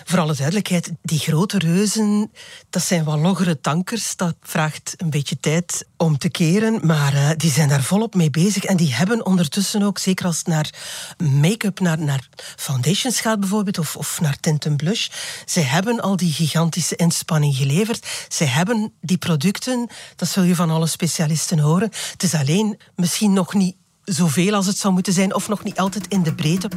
voor 0.05 0.19
alle 0.19 0.35
duidelijkheid, 0.35 0.93
die 1.03 1.19
grote 1.19 1.59
reuzen, 1.59 2.31
dat 2.71 2.83
zijn 2.83 3.05
wat 3.05 3.19
loggere 3.19 3.61
tankers. 3.61 4.17
Dat 4.17 4.35
vraagt 4.43 4.95
een 4.97 5.11
beetje 5.11 5.41
tijd 5.41 5.87
om 5.97 6.19
te 6.19 6.29
keren, 6.29 6.87
maar 6.87 7.15
uh, 7.15 7.31
die 7.37 7.51
zijn 7.51 7.69
daar 7.69 7.83
volop 7.83 8.15
mee 8.15 8.31
bezig. 8.31 8.65
En 8.65 8.77
die 8.77 8.95
hebben 8.95 9.27
ondertussen 9.27 9.83
ook, 9.83 9.99
zeker 9.99 10.27
als 10.27 10.39
het 10.39 10.47
naar 10.47 10.71
make-up, 11.19 11.81
naar, 11.81 11.99
naar 11.99 12.29
foundations 12.57 13.21
gaat 13.21 13.41
bijvoorbeeld, 13.41 13.79
of, 13.79 13.97
of 13.97 14.21
naar 14.21 14.37
tint 14.41 14.65
en 14.65 14.77
blush, 14.77 15.09
zij 15.45 15.63
hebben 15.63 16.01
al 16.01 16.17
die 16.17 16.33
gigantische 16.33 16.97
inspanning 16.97 17.57
geleverd. 17.57 18.07
Zij 18.29 18.47
hebben 18.47 18.93
die 19.01 19.19
producten, 19.19 19.91
dat 20.17 20.29
zul 20.29 20.43
je 20.43 20.55
van 20.55 20.71
alle 20.71 20.87
specialisten 20.87 21.59
horen. 21.59 21.91
Het 22.13 22.23
is 22.23 22.35
alleen 22.35 22.79
misschien 22.95 23.33
nog 23.33 23.55
niet 23.55 23.77
zoveel 24.05 24.55
als 24.55 24.67
het 24.67 24.79
zou 24.79 24.93
moeten 24.93 25.13
zijn, 25.13 25.35
of 25.35 25.49
nog 25.49 25.65
niet 25.65 25.79
altijd 25.79 26.07
in 26.07 26.23
de 26.23 26.35
breedte. 26.35 26.69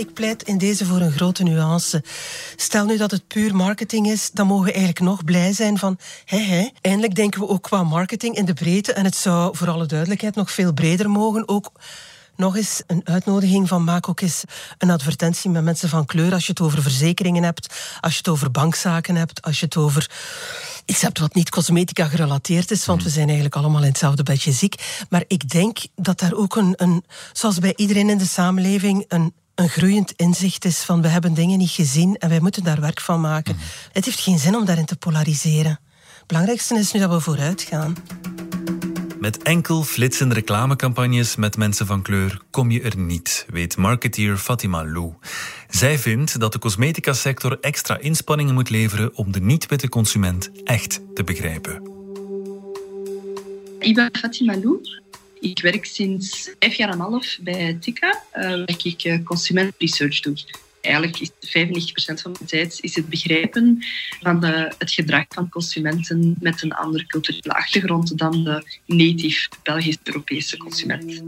Ik 0.00 0.14
pleit 0.14 0.42
in 0.42 0.58
deze 0.58 0.86
voor 0.86 1.00
een 1.00 1.12
grote 1.12 1.42
nuance. 1.42 2.04
Stel 2.56 2.84
nu 2.84 2.96
dat 2.96 3.10
het 3.10 3.26
puur 3.26 3.54
marketing 3.54 4.06
is, 4.06 4.30
dan 4.30 4.46
mogen 4.46 4.64
we 4.64 4.72
eigenlijk 4.72 5.04
nog 5.04 5.24
blij 5.24 5.52
zijn 5.52 5.78
van 5.78 5.98
hé 6.24 6.38
hé, 6.38 6.68
eindelijk 6.80 7.14
denken 7.14 7.40
we 7.40 7.48
ook 7.48 7.62
qua 7.62 7.82
marketing 7.82 8.36
in 8.36 8.44
de 8.44 8.54
breedte 8.54 8.92
en 8.92 9.04
het 9.04 9.16
zou 9.16 9.56
voor 9.56 9.70
alle 9.70 9.86
duidelijkheid 9.86 10.34
nog 10.34 10.50
veel 10.50 10.72
breder 10.72 11.10
mogen, 11.10 11.48
ook 11.48 11.72
nog 12.36 12.56
eens 12.56 12.82
een 12.86 13.00
uitnodiging 13.04 13.68
van 13.68 13.84
maak 13.84 14.08
ook 14.08 14.20
eens 14.20 14.42
een 14.78 14.90
advertentie 14.90 15.50
met 15.50 15.64
mensen 15.64 15.88
van 15.88 16.06
kleur 16.06 16.32
als 16.32 16.46
je 16.46 16.52
het 16.52 16.60
over 16.60 16.82
verzekeringen 16.82 17.42
hebt, 17.42 17.74
als 18.00 18.12
je 18.12 18.18
het 18.18 18.28
over 18.28 18.50
bankzaken 18.50 19.16
hebt, 19.16 19.42
als 19.42 19.58
je 19.60 19.64
het 19.64 19.76
over 19.76 20.10
iets 20.84 21.02
hebt 21.02 21.18
wat 21.18 21.34
niet 21.34 21.50
cosmetica 21.50 22.04
gerelateerd 22.04 22.70
is, 22.70 22.86
want 22.86 22.98
we 22.98 23.04
hmm. 23.04 23.14
zijn 23.14 23.26
eigenlijk 23.26 23.56
allemaal 23.56 23.82
in 23.82 23.88
hetzelfde 23.88 24.22
bedje 24.22 24.52
ziek. 24.52 25.04
Maar 25.08 25.24
ik 25.26 25.48
denk 25.48 25.78
dat 25.94 26.18
daar 26.18 26.34
ook 26.34 26.56
een, 26.56 26.74
een 26.76 27.04
zoals 27.32 27.58
bij 27.58 27.72
iedereen 27.76 28.10
in 28.10 28.18
de 28.18 28.26
samenleving, 28.26 29.04
een, 29.08 29.34
een 29.60 29.68
groeiend 29.68 30.12
inzicht 30.16 30.64
is 30.64 30.82
van 30.82 31.02
we 31.02 31.08
hebben 31.08 31.34
dingen 31.34 31.58
niet 31.58 31.70
gezien 31.70 32.16
en 32.16 32.28
wij 32.28 32.40
moeten 32.40 32.64
daar 32.64 32.80
werk 32.80 33.00
van 33.00 33.20
maken. 33.20 33.54
Hmm. 33.54 33.62
Het 33.92 34.04
heeft 34.04 34.20
geen 34.20 34.38
zin 34.38 34.56
om 34.56 34.64
daarin 34.64 34.84
te 34.84 34.96
polariseren. 34.96 35.80
Het 36.18 36.26
belangrijkste 36.26 36.78
is 36.78 36.92
nu 36.92 37.00
dat 37.00 37.10
we 37.10 37.20
vooruit 37.20 37.62
gaan. 37.62 37.94
Met 39.18 39.42
enkel 39.42 39.82
flitsende 39.82 40.34
reclamecampagnes 40.34 41.36
met 41.36 41.56
mensen 41.56 41.86
van 41.86 42.02
kleur 42.02 42.40
kom 42.50 42.70
je 42.70 42.80
er 42.80 42.96
niet, 42.96 43.46
weet 43.48 43.76
marketeer 43.76 44.36
Fatima 44.36 44.84
Lou. 44.84 45.12
Zij 45.68 45.98
vindt 45.98 46.40
dat 46.40 46.52
de 46.52 46.58
cosmetica 46.58 47.12
sector 47.12 47.58
extra 47.60 47.98
inspanningen 47.98 48.54
moet 48.54 48.70
leveren 48.70 49.16
om 49.16 49.32
de 49.32 49.40
niet-witte 49.40 49.88
consument 49.88 50.50
echt 50.64 51.00
te 51.14 51.24
begrijpen. 51.24 51.82
Ik 53.78 53.94
ben 53.94 54.10
Fatima 54.12 54.56
Lou. 54.56 54.99
Ik 55.40 55.60
werk 55.62 55.84
sinds 55.84 56.50
vijf 56.58 56.74
jaar 56.74 56.88
en 56.88 56.94
een 56.94 57.00
half 57.00 57.38
bij 57.40 57.76
TICA, 57.80 58.22
uh, 58.36 58.42
waar 58.42 58.74
ik 58.82 59.04
uh, 59.04 59.24
consument 59.24 59.74
research 59.78 60.20
doe. 60.20 60.36
Eigenlijk 60.80 61.20
is 61.20 61.30
95% 61.30 62.20
van 62.22 62.32
mijn 62.32 62.46
tijd 62.46 62.78
is 62.80 62.94
het 62.94 63.08
begrijpen 63.08 63.84
van 64.20 64.44
het 64.78 64.90
gedrag 64.90 65.24
van 65.28 65.48
consumenten 65.48 66.36
met 66.40 66.62
een 66.62 66.72
andere 66.72 67.06
culturele 67.06 67.54
achtergrond 67.54 68.18
dan 68.18 68.44
de 68.44 68.78
native 68.86 69.48
Belgisch-Europese 69.62 70.56
consument. 70.56 71.22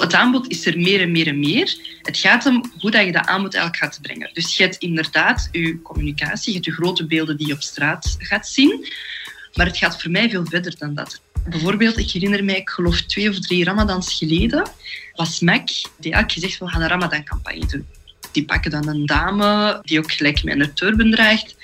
Het 0.00 0.14
aanbod 0.14 0.50
is 0.50 0.66
er 0.66 0.78
meer 0.78 1.00
en 1.00 1.12
meer 1.12 1.26
en 1.26 1.38
meer. 1.38 1.98
Het 2.02 2.18
gaat 2.18 2.46
om 2.46 2.72
hoe 2.80 2.90
dat 2.90 3.04
je 3.04 3.12
dat 3.12 3.26
aanbod 3.26 3.54
eigenlijk 3.54 3.84
gaat 3.84 4.02
brengen. 4.02 4.30
Dus 4.32 4.56
je 4.56 4.62
hebt 4.62 4.76
inderdaad 4.76 5.48
je 5.52 5.82
communicatie, 5.82 6.48
je 6.48 6.52
hebt 6.52 6.64
je 6.64 6.72
grote 6.72 7.06
beelden 7.06 7.36
die 7.36 7.46
je 7.46 7.52
op 7.52 7.62
straat 7.62 8.16
gaat 8.18 8.48
zien. 8.48 8.86
Maar 9.54 9.66
het 9.66 9.76
gaat 9.76 10.02
voor 10.02 10.10
mij 10.10 10.30
veel 10.30 10.46
verder 10.46 10.74
dan 10.78 10.94
dat. 10.94 11.20
Bijvoorbeeld, 11.48 11.98
ik 11.98 12.10
herinner 12.10 12.44
mij, 12.44 12.56
ik 12.56 12.70
geloof 12.70 13.00
twee 13.00 13.28
of 13.28 13.38
drie 13.38 13.64
ramadans 13.64 14.18
geleden, 14.18 14.70
was 15.14 15.40
Mac, 15.40 15.68
die 15.98 16.14
had 16.14 16.32
gezegd, 16.32 16.58
we 16.58 16.68
gaan 16.68 16.82
een 16.82 16.88
ramadan-campagne 16.88 17.66
doen. 17.66 17.86
Die 18.32 18.44
pakken 18.44 18.70
dan 18.70 18.88
een 18.88 19.06
dame 19.06 19.80
die 19.84 19.98
ook 19.98 20.12
gelijk 20.12 20.44
met 20.44 20.60
een 20.60 20.72
turban 20.72 21.10
draagt. 21.10 21.56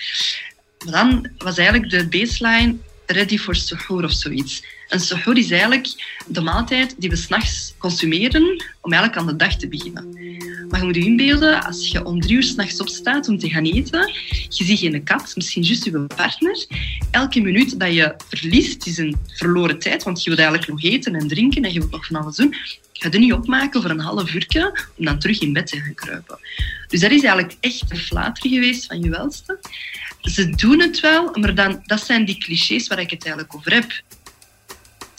Maar 0.85 0.93
dan 0.93 1.31
was 1.39 1.59
eigenlijk 1.59 1.91
de 1.91 2.09
baseline 2.09 2.77
ready 3.07 3.39
for 3.39 3.55
suhoor 3.55 4.05
of 4.05 4.13
zoiets. 4.13 4.63
Een 4.89 5.01
suhoor 5.01 5.39
is 5.39 5.51
eigenlijk 5.51 5.89
de 6.27 6.41
maaltijd 6.41 6.95
die 6.99 7.11
we 7.11 7.17
s'nachts 7.17 7.75
consumeren 7.79 8.43
om 8.81 8.93
eigenlijk 8.93 9.23
aan 9.23 9.27
de 9.27 9.37
dag 9.37 9.57
te 9.57 9.69
beginnen. 9.69 10.13
Maar 10.69 10.81
je 10.81 10.87
moet 10.87 10.95
je 10.95 11.05
inbeelden, 11.05 11.65
als 11.65 11.89
je 11.89 12.05
om 12.05 12.21
drie 12.21 12.37
uur 12.37 12.43
s'nachts 12.43 12.81
opstaat 12.81 13.29
om 13.29 13.39
te 13.39 13.49
gaan 13.49 13.65
eten, 13.65 14.13
je 14.49 14.65
ziet 14.65 14.79
geen 14.79 15.05
kat, 15.05 15.33
misschien 15.37 15.63
juist 15.63 15.85
je 15.85 16.07
partner. 16.17 16.67
Elke 17.11 17.41
minuut 17.41 17.81
dat 17.81 17.95
je 17.95 18.15
verliest 18.29 18.87
is 18.87 18.99
een 18.99 19.17
verloren 19.27 19.79
tijd, 19.79 20.03
want 20.03 20.23
je 20.23 20.31
wilt 20.31 20.41
eigenlijk 20.41 20.71
nog 20.71 20.83
eten 20.83 21.15
en 21.15 21.29
drinken 21.29 21.65
en 21.65 21.73
je 21.73 21.79
wilt 21.79 21.91
nog 21.91 22.07
van 22.07 22.17
alles 22.17 22.37
doen. 22.37 22.55
Ga 22.93 23.09
je 23.11 23.19
niet 23.19 23.33
opmaken 23.33 23.83
voor 23.83 23.91
een 23.91 24.01
half 24.01 24.35
uur 24.35 24.47
om 24.97 25.05
dan 25.05 25.19
terug 25.19 25.41
in 25.41 25.53
bed 25.53 25.67
te 25.67 25.81
gaan 25.81 25.95
kruipen. 25.95 26.39
Dus 26.89 27.01
dat 27.01 27.11
is 27.11 27.23
eigenlijk 27.23 27.57
echt 27.61 27.85
een 27.89 27.97
flater 27.97 28.51
geweest 28.51 28.87
van 28.87 29.03
je 29.03 29.11
welste. 29.11 29.59
Ze 30.21 30.51
doen 30.51 30.81
het 30.81 31.01
wel, 31.01 31.31
maar 31.41 31.55
dan, 31.55 31.83
dat 31.87 32.05
zijn 32.05 32.25
die 32.25 32.39
clichés 32.39 32.87
waar 32.87 32.99
ik 32.99 33.11
het 33.11 33.25
eigenlijk 33.25 33.55
over 33.55 33.73
heb. 33.73 34.03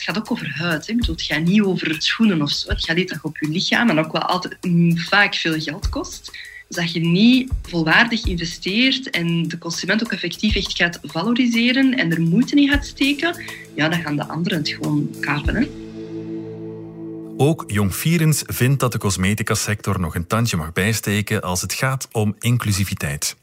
Het 0.09 0.17
gaat 0.17 0.27
ook 0.27 0.37
over 0.37 0.53
huid. 0.55 0.87
Hè. 0.87 0.95
Bedoel, 0.95 1.15
het 1.15 1.23
gaat 1.23 1.43
niet 1.43 1.61
over 1.61 1.95
schoenen 2.01 2.41
of 2.41 2.51
zo. 2.51 2.69
Het 2.69 2.85
gaat 2.85 2.95
niet 2.95 3.19
op 3.21 3.37
je 3.37 3.47
lichaam 3.47 3.89
en 3.89 3.99
ook 3.99 4.11
wel 4.11 4.21
altijd 4.21 4.57
mm, 4.61 4.97
vaak 4.97 5.35
veel 5.35 5.59
geld 5.59 5.89
kost. 5.89 6.31
Dus 6.67 6.77
dat 6.77 6.91
je 6.91 6.99
niet 6.99 7.51
volwaardig 7.61 8.25
investeert 8.25 9.09
en 9.09 9.47
de 9.47 9.57
consument 9.57 10.03
ook 10.03 10.11
effectief 10.11 10.55
echt 10.55 10.75
gaat 10.75 10.99
valoriseren 11.01 11.97
en 11.97 12.11
er 12.11 12.21
moeite 12.21 12.55
in 12.55 12.69
gaat 12.69 12.85
steken, 12.85 13.43
ja, 13.75 13.89
dan 13.89 14.01
gaan 14.01 14.15
de 14.15 14.27
anderen 14.27 14.57
het 14.57 14.69
gewoon 14.69 15.15
kapen. 15.19 15.55
Hè. 15.55 15.67
Ook 17.37 17.63
Jong 17.67 17.95
Vierens 17.95 18.43
vindt 18.45 18.79
dat 18.79 18.91
de 18.91 18.97
cosmetica-sector 18.97 19.99
nog 19.99 20.15
een 20.15 20.27
tandje 20.27 20.57
mag 20.57 20.73
bijsteken 20.73 21.41
als 21.41 21.61
het 21.61 21.73
gaat 21.73 22.07
om 22.11 22.35
inclusiviteit. 22.39 23.35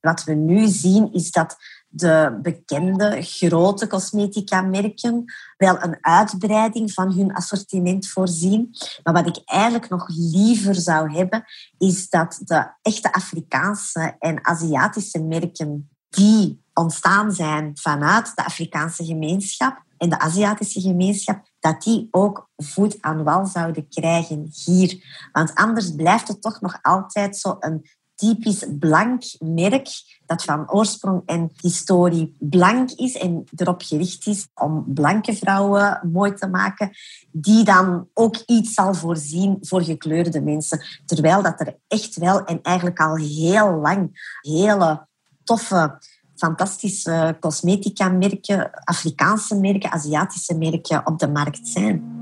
Wat 0.00 0.24
we 0.24 0.34
nu 0.34 0.66
zien 0.66 1.12
is 1.12 1.30
dat 1.30 1.56
de 1.92 2.38
bekende 2.42 3.22
grote 3.22 3.86
cosmetica-merken 3.86 5.24
wel 5.56 5.82
een 5.82 5.98
uitbreiding 6.00 6.92
van 6.92 7.12
hun 7.12 7.34
assortiment 7.34 8.08
voorzien. 8.08 8.76
Maar 9.02 9.14
wat 9.14 9.36
ik 9.36 9.42
eigenlijk 9.44 9.88
nog 9.88 10.08
liever 10.08 10.74
zou 10.74 11.12
hebben, 11.12 11.44
is 11.78 12.08
dat 12.08 12.40
de 12.44 12.70
echte 12.82 13.12
Afrikaanse 13.12 14.16
en 14.18 14.46
Aziatische 14.46 15.22
merken 15.22 15.90
die 16.08 16.62
ontstaan 16.74 17.32
zijn 17.32 17.70
vanuit 17.74 18.32
de 18.34 18.44
Afrikaanse 18.44 19.04
gemeenschap 19.04 19.82
en 19.98 20.08
de 20.08 20.18
Aziatische 20.18 20.80
gemeenschap, 20.80 21.50
dat 21.58 21.82
die 21.82 22.08
ook 22.10 22.50
voet 22.56 22.96
aan 23.00 23.22
wal 23.22 23.46
zouden 23.46 23.88
krijgen 23.88 24.50
hier. 24.64 25.28
Want 25.32 25.54
anders 25.54 25.94
blijft 25.94 26.28
het 26.28 26.42
toch 26.42 26.60
nog 26.60 26.78
altijd 26.82 27.36
zo 27.36 27.56
een 27.58 27.86
typisch 28.20 28.64
blank 28.78 29.22
merk 29.38 29.88
dat 30.26 30.44
van 30.44 30.70
oorsprong 30.70 31.22
en 31.26 31.50
historie 31.60 32.36
blank 32.38 32.90
is 32.90 33.16
en 33.16 33.44
erop 33.56 33.82
gericht 33.82 34.26
is 34.26 34.48
om 34.54 34.84
blanke 34.86 35.34
vrouwen 35.34 36.08
mooi 36.12 36.34
te 36.34 36.46
maken, 36.46 36.90
die 37.32 37.64
dan 37.64 38.08
ook 38.14 38.36
iets 38.46 38.74
zal 38.74 38.94
voorzien 38.94 39.56
voor 39.60 39.82
gekleurde 39.82 40.40
mensen. 40.40 40.80
Terwijl 41.06 41.42
dat 41.42 41.60
er 41.60 41.76
echt 41.88 42.16
wel 42.16 42.44
en 42.44 42.62
eigenlijk 42.62 43.00
al 43.00 43.16
heel 43.16 43.74
lang 43.74 44.10
hele 44.40 45.06
toffe 45.44 45.98
fantastische 46.34 47.36
cosmetica-merken, 47.40 48.70
Afrikaanse 48.84 49.56
merken, 49.60 49.90
Aziatische 49.90 50.54
merken 50.58 51.06
op 51.06 51.18
de 51.18 51.28
markt 51.28 51.68
zijn. 51.68 52.19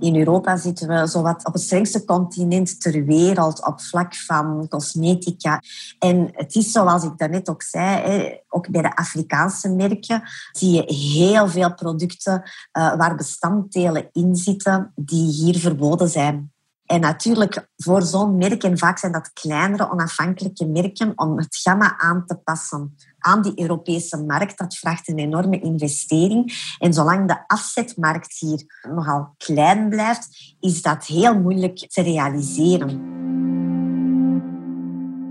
In 0.00 0.16
Europa 0.16 0.56
zitten 0.56 0.88
we 0.88 1.06
zowat 1.06 1.46
op 1.46 1.52
het 1.52 1.62
strengste 1.62 2.04
continent 2.04 2.80
ter 2.80 3.04
wereld 3.04 3.66
op 3.66 3.80
vlak 3.80 4.14
van 4.14 4.66
cosmetica. 4.68 5.62
En 5.98 6.28
het 6.32 6.54
is 6.54 6.72
zoals 6.72 7.04
ik 7.04 7.18
daarnet 7.18 7.48
ook 7.48 7.62
zei, 7.62 8.40
ook 8.48 8.70
bij 8.70 8.82
de 8.82 8.96
Afrikaanse 8.96 9.68
merken 9.68 10.22
zie 10.52 10.70
je 10.70 10.94
heel 10.94 11.48
veel 11.48 11.74
producten 11.74 12.42
eh, 12.72 12.96
waar 12.96 13.14
bestanddelen 13.14 14.08
in 14.12 14.36
zitten 14.36 14.92
die 14.94 15.32
hier 15.32 15.58
verboden 15.58 16.08
zijn. 16.08 16.52
En 16.86 17.00
natuurlijk, 17.00 17.68
voor 17.76 18.02
zo'n 18.02 18.36
merk, 18.36 18.62
en 18.62 18.78
vaak 18.78 18.98
zijn 18.98 19.12
dat 19.12 19.32
kleinere 19.32 19.90
onafhankelijke 19.90 20.66
merken, 20.66 21.12
om 21.16 21.38
het 21.38 21.56
gamma 21.56 21.98
aan 21.98 22.26
te 22.26 22.36
passen 22.36 22.96
aan 23.28 23.42
die 23.42 23.52
Europese 23.60 24.22
markt, 24.22 24.58
dat 24.58 24.76
vraagt 24.76 25.08
een 25.08 25.18
enorme 25.18 25.60
investering. 25.60 26.74
En 26.78 26.92
zolang 26.92 27.28
de 27.28 27.46
afzetmarkt 27.46 28.38
hier 28.38 28.80
nogal 28.94 29.34
klein 29.36 29.88
blijft, 29.88 30.54
is 30.60 30.82
dat 30.82 31.06
heel 31.06 31.40
moeilijk 31.40 31.78
te 31.78 32.02
realiseren. 32.02 33.16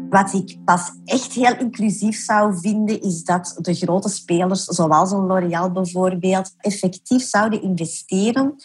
Wat 0.10 0.34
ik 0.34 0.58
pas 0.66 0.92
echt 1.06 1.34
heel 1.34 1.58
inclusief 1.58 2.24
zou 2.24 2.60
vinden, 2.60 3.02
is 3.02 3.24
dat 3.24 3.58
de 3.62 3.74
grote 3.74 4.10
spelers, 4.10 4.64
zoals 4.64 5.12
een 5.12 5.26
L'Oréal 5.26 5.72
bijvoorbeeld, 5.72 6.54
effectief 6.58 7.24
zouden 7.24 7.62
investeren 7.62 8.56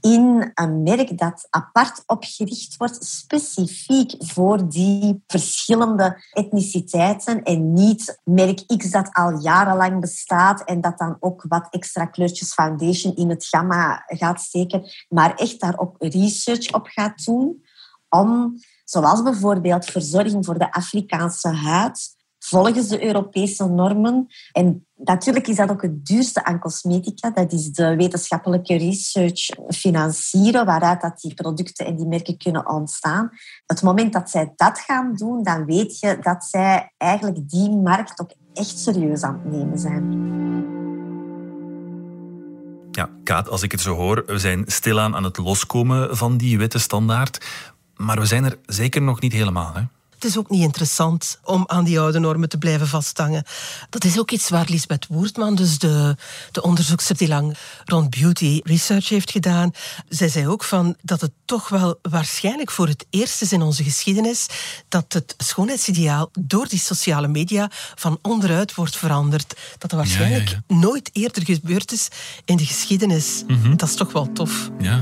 in 0.00 0.50
een 0.54 0.82
merk 0.82 1.18
dat 1.18 1.46
apart 1.50 2.02
opgericht 2.06 2.76
wordt, 2.76 3.04
specifiek 3.04 4.14
voor 4.18 4.68
die 4.68 5.22
verschillende 5.26 6.22
etniciteiten 6.32 7.42
en 7.42 7.72
niet 7.72 8.20
merk 8.24 8.66
X 8.76 8.90
dat 8.90 9.08
al 9.12 9.40
jarenlang 9.40 10.00
bestaat 10.00 10.64
en 10.64 10.80
dat 10.80 10.98
dan 10.98 11.16
ook 11.20 11.44
wat 11.48 11.66
extra 11.70 12.06
kleurtjes 12.06 12.52
foundation 12.52 13.16
in 13.16 13.30
het 13.30 13.46
gamma 13.46 14.02
gaat 14.06 14.40
steken, 14.40 14.82
maar 15.08 15.34
echt 15.34 15.60
daar 15.60 15.78
ook 15.78 15.94
research 15.98 16.72
op 16.74 16.86
gaat 16.86 17.24
doen 17.24 17.64
om, 18.08 18.54
zoals 18.84 19.22
bijvoorbeeld 19.22 19.84
verzorging 19.84 20.44
voor 20.44 20.58
de 20.58 20.72
Afrikaanse 20.72 21.48
huid, 21.48 22.16
volgens 22.48 22.88
de 22.88 23.04
Europese 23.04 23.68
normen. 23.68 24.26
En 24.52 24.86
natuurlijk 24.94 25.48
is 25.48 25.56
dat 25.56 25.70
ook 25.70 25.82
het 25.82 26.06
duurste 26.06 26.44
aan 26.44 26.58
cosmetica. 26.58 27.30
Dat 27.30 27.52
is 27.52 27.70
de 27.70 27.96
wetenschappelijke 27.96 28.76
research 28.76 29.48
financieren, 29.68 30.66
waaruit 30.66 31.00
dat 31.00 31.20
die 31.20 31.34
producten 31.34 31.86
en 31.86 31.96
die 31.96 32.06
merken 32.06 32.36
kunnen 32.36 32.68
ontstaan. 32.68 33.30
Het 33.66 33.82
moment 33.82 34.12
dat 34.12 34.30
zij 34.30 34.52
dat 34.56 34.78
gaan 34.78 35.14
doen, 35.14 35.42
dan 35.42 35.64
weet 35.64 35.98
je 35.98 36.18
dat 36.20 36.44
zij 36.44 36.92
eigenlijk 36.96 37.48
die 37.48 37.70
markt 37.70 38.20
ook 38.20 38.32
echt 38.54 38.78
serieus 38.78 39.22
aan 39.22 39.40
het 39.42 39.52
nemen 39.52 39.78
zijn. 39.78 40.36
Ja, 42.90 43.10
Kaat, 43.22 43.48
als 43.48 43.62
ik 43.62 43.72
het 43.72 43.80
zo 43.80 43.94
hoor, 43.94 44.22
we 44.26 44.38
zijn 44.38 44.62
stilaan 44.66 45.16
aan 45.16 45.24
het 45.24 45.36
loskomen 45.36 46.16
van 46.16 46.36
die 46.36 46.58
witte 46.58 46.78
standaard. 46.78 47.46
Maar 47.96 48.18
we 48.18 48.26
zijn 48.26 48.44
er 48.44 48.58
zeker 48.66 49.02
nog 49.02 49.20
niet 49.20 49.32
helemaal, 49.32 49.74
hè? 49.74 49.82
Het 50.18 50.30
is 50.30 50.38
ook 50.38 50.50
niet 50.50 50.62
interessant 50.62 51.38
om 51.44 51.64
aan 51.66 51.84
die 51.84 52.00
oude 52.00 52.18
normen 52.18 52.48
te 52.48 52.58
blijven 52.58 52.88
vasthangen. 52.88 53.44
Dat 53.90 54.04
is 54.04 54.18
ook 54.18 54.30
iets 54.30 54.48
waar 54.48 54.66
Lisbeth 54.68 55.06
Woertman, 55.06 55.54
dus 55.54 55.78
de, 55.78 56.16
de 56.52 56.62
onderzoekster 56.62 57.16
die 57.16 57.28
lang 57.28 57.56
rond 57.84 58.10
beauty 58.10 58.60
research 58.64 59.08
heeft 59.08 59.30
gedaan, 59.30 59.72
zij 60.08 60.28
zei 60.28 60.48
ook 60.48 60.64
van 60.64 60.96
dat 61.02 61.20
het 61.20 61.30
toch 61.44 61.68
wel 61.68 61.98
waarschijnlijk 62.02 62.70
voor 62.70 62.88
het 62.88 63.06
eerst 63.10 63.42
is 63.42 63.52
in 63.52 63.62
onze 63.62 63.84
geschiedenis 63.84 64.46
dat 64.88 65.12
het 65.12 65.34
schoonheidsideaal 65.36 66.30
door 66.38 66.68
die 66.68 66.78
sociale 66.78 67.28
media 67.28 67.70
van 67.94 68.18
onderuit 68.22 68.74
wordt 68.74 68.96
veranderd. 68.96 69.54
Dat 69.78 69.90
er 69.90 69.96
waarschijnlijk 69.96 70.58
nooit 70.66 71.10
eerder 71.12 71.44
gebeurd 71.44 71.92
is 71.92 72.08
in 72.44 72.56
de 72.56 72.66
geschiedenis. 72.66 73.44
Mhm. 73.46 73.76
Dat 73.76 73.88
is 73.88 73.94
toch 73.94 74.12
wel 74.12 74.32
tof. 74.32 74.70
Ja. 74.78 75.00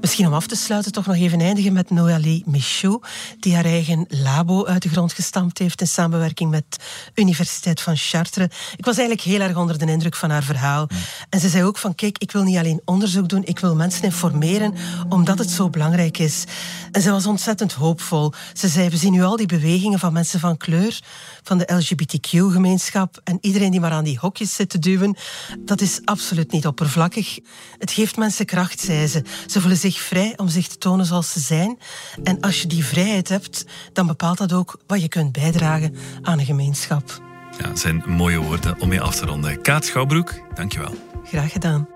Misschien 0.00 0.26
om 0.26 0.34
af 0.34 0.46
te 0.46 0.56
sluiten 0.56 0.92
toch 0.92 1.06
nog 1.06 1.16
even 1.16 1.40
eindigen 1.40 1.72
met 1.72 1.90
Noélie 1.90 2.42
Michaud, 2.46 3.06
die 3.40 3.54
haar 3.54 3.64
eigen 3.64 4.06
labo 4.08 4.53
uit 4.62 4.82
de 4.82 4.88
grond 4.88 5.12
gestampt 5.12 5.58
heeft 5.58 5.80
in 5.80 5.86
samenwerking 5.86 6.50
met 6.50 6.76
Universiteit 7.14 7.80
van 7.80 7.96
Chartres. 7.96 8.48
Ik 8.76 8.84
was 8.84 8.96
eigenlijk 8.96 9.26
heel 9.28 9.40
erg 9.40 9.56
onder 9.56 9.78
de 9.78 9.86
indruk 9.86 10.16
van 10.16 10.30
haar 10.30 10.42
verhaal. 10.42 10.88
En 11.30 11.40
ze 11.40 11.48
zei 11.48 11.64
ook 11.64 11.78
van, 11.78 11.94
kijk, 11.94 12.18
ik 12.18 12.32
wil 12.32 12.42
niet 12.42 12.56
alleen 12.56 12.80
onderzoek 12.84 13.28
doen, 13.28 13.44
ik 13.44 13.58
wil 13.58 13.74
mensen 13.74 14.02
informeren, 14.04 14.74
omdat 15.08 15.38
het 15.38 15.50
zo 15.50 15.70
belangrijk 15.70 16.18
is. 16.18 16.44
En 16.92 17.02
ze 17.02 17.10
was 17.10 17.26
ontzettend 17.26 17.72
hoopvol. 17.72 18.32
Ze 18.52 18.68
zei, 18.68 18.88
we 18.88 18.96
zien 18.96 19.12
nu 19.12 19.22
al 19.22 19.36
die 19.36 19.46
bewegingen 19.46 19.98
van 19.98 20.12
mensen 20.12 20.40
van 20.40 20.56
kleur, 20.56 21.00
van 21.42 21.58
de 21.58 21.74
LGBTQ-gemeenschap 21.74 23.20
en 23.24 23.38
iedereen 23.40 23.70
die 23.70 23.80
maar 23.80 23.90
aan 23.90 24.04
die 24.04 24.18
hokjes 24.18 24.54
zit 24.54 24.68
te 24.68 24.78
duwen. 24.78 25.16
Dat 25.58 25.80
is 25.80 26.00
absoluut 26.04 26.52
niet 26.52 26.66
oppervlakkig. 26.66 27.38
Het 27.78 27.90
geeft 27.90 28.16
mensen 28.16 28.46
kracht, 28.46 28.80
zei 28.80 29.06
ze. 29.06 29.22
Ze 29.46 29.60
voelen 29.60 29.78
zich 29.78 29.98
vrij 30.00 30.32
om 30.36 30.48
zich 30.48 30.66
te 30.66 30.78
tonen 30.78 31.06
zoals 31.06 31.32
ze 31.32 31.40
zijn. 31.40 31.78
En 32.22 32.40
als 32.40 32.60
je 32.60 32.68
die 32.68 32.84
vrijheid 32.84 33.28
hebt, 33.28 33.64
dan 33.92 34.06
bepaalt 34.06 34.38
dat 34.48 34.58
ook 34.58 34.80
wat 34.86 35.02
je 35.02 35.08
kunt 35.08 35.32
bijdragen 35.32 35.94
aan 36.22 36.38
een 36.38 36.44
gemeenschap. 36.44 37.22
Ja, 37.58 37.68
dat 37.68 37.78
zijn 37.78 38.02
mooie 38.06 38.38
woorden 38.38 38.80
om 38.80 38.88
mee 38.88 39.00
af 39.00 39.16
te 39.16 39.26
ronden. 39.26 39.62
Kaat 39.62 39.84
Schouwbroek, 39.84 40.34
dankjewel. 40.54 40.94
Graag 41.24 41.52
gedaan. 41.52 41.88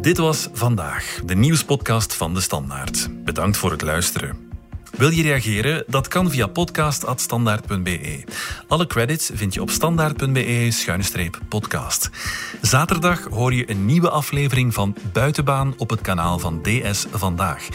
Dit 0.00 0.16
was 0.16 0.48
vandaag, 0.52 1.20
de 1.24 1.34
nieuwspodcast 1.34 2.14
van 2.14 2.34
De 2.34 2.40
Standaard. 2.40 3.08
Bedankt 3.24 3.56
voor 3.56 3.70
het 3.70 3.82
luisteren. 3.82 4.45
Wil 4.96 5.10
je 5.10 5.22
reageren? 5.22 5.84
Dat 5.86 6.08
kan 6.08 6.30
via 6.30 6.46
podcast.standaard.be. 6.46 8.24
Alle 8.68 8.86
credits 8.86 9.30
vind 9.34 9.54
je 9.54 9.62
op 9.62 9.70
standaard.be-podcast. 9.70 12.10
Zaterdag 12.60 13.26
hoor 13.30 13.54
je 13.54 13.70
een 13.70 13.84
nieuwe 13.84 14.10
aflevering 14.10 14.74
van 14.74 14.96
Buitenbaan 15.12 15.74
op 15.76 15.90
het 15.90 16.00
kanaal 16.00 16.38
van 16.38 16.62
DS 16.62 17.06
Vandaag. 17.10 17.68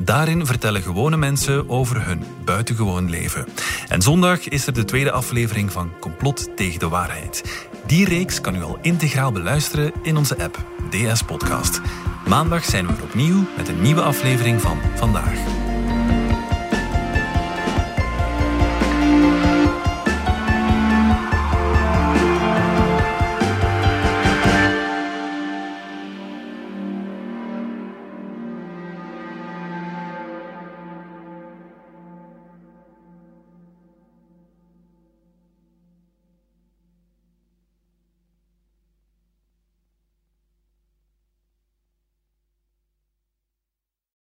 Daarin 0.00 0.46
vertellen 0.46 0.82
gewone 0.82 1.16
mensen 1.16 1.68
over 1.68 2.06
hun 2.06 2.22
buitengewoon 2.44 3.10
leven. 3.10 3.46
En 3.88 4.02
zondag 4.02 4.48
is 4.48 4.66
er 4.66 4.72
de 4.72 4.84
tweede 4.84 5.10
aflevering 5.10 5.72
van 5.72 5.92
Complot 6.00 6.56
tegen 6.56 6.78
de 6.78 6.88
Waarheid. 6.88 7.68
Die 7.86 8.04
reeks 8.04 8.40
kan 8.40 8.56
u 8.56 8.62
al 8.62 8.78
integraal 8.82 9.32
beluisteren 9.32 9.92
in 10.02 10.16
onze 10.16 10.42
app 10.42 10.64
DS 10.90 11.22
Podcast. 11.22 11.80
Maandag 12.26 12.64
zijn 12.64 12.86
we 12.86 12.92
er 12.92 13.02
opnieuw 13.02 13.46
met 13.56 13.68
een 13.68 13.82
nieuwe 13.82 14.02
aflevering 14.02 14.60
van 14.60 14.78
Vandaag. 14.96 15.67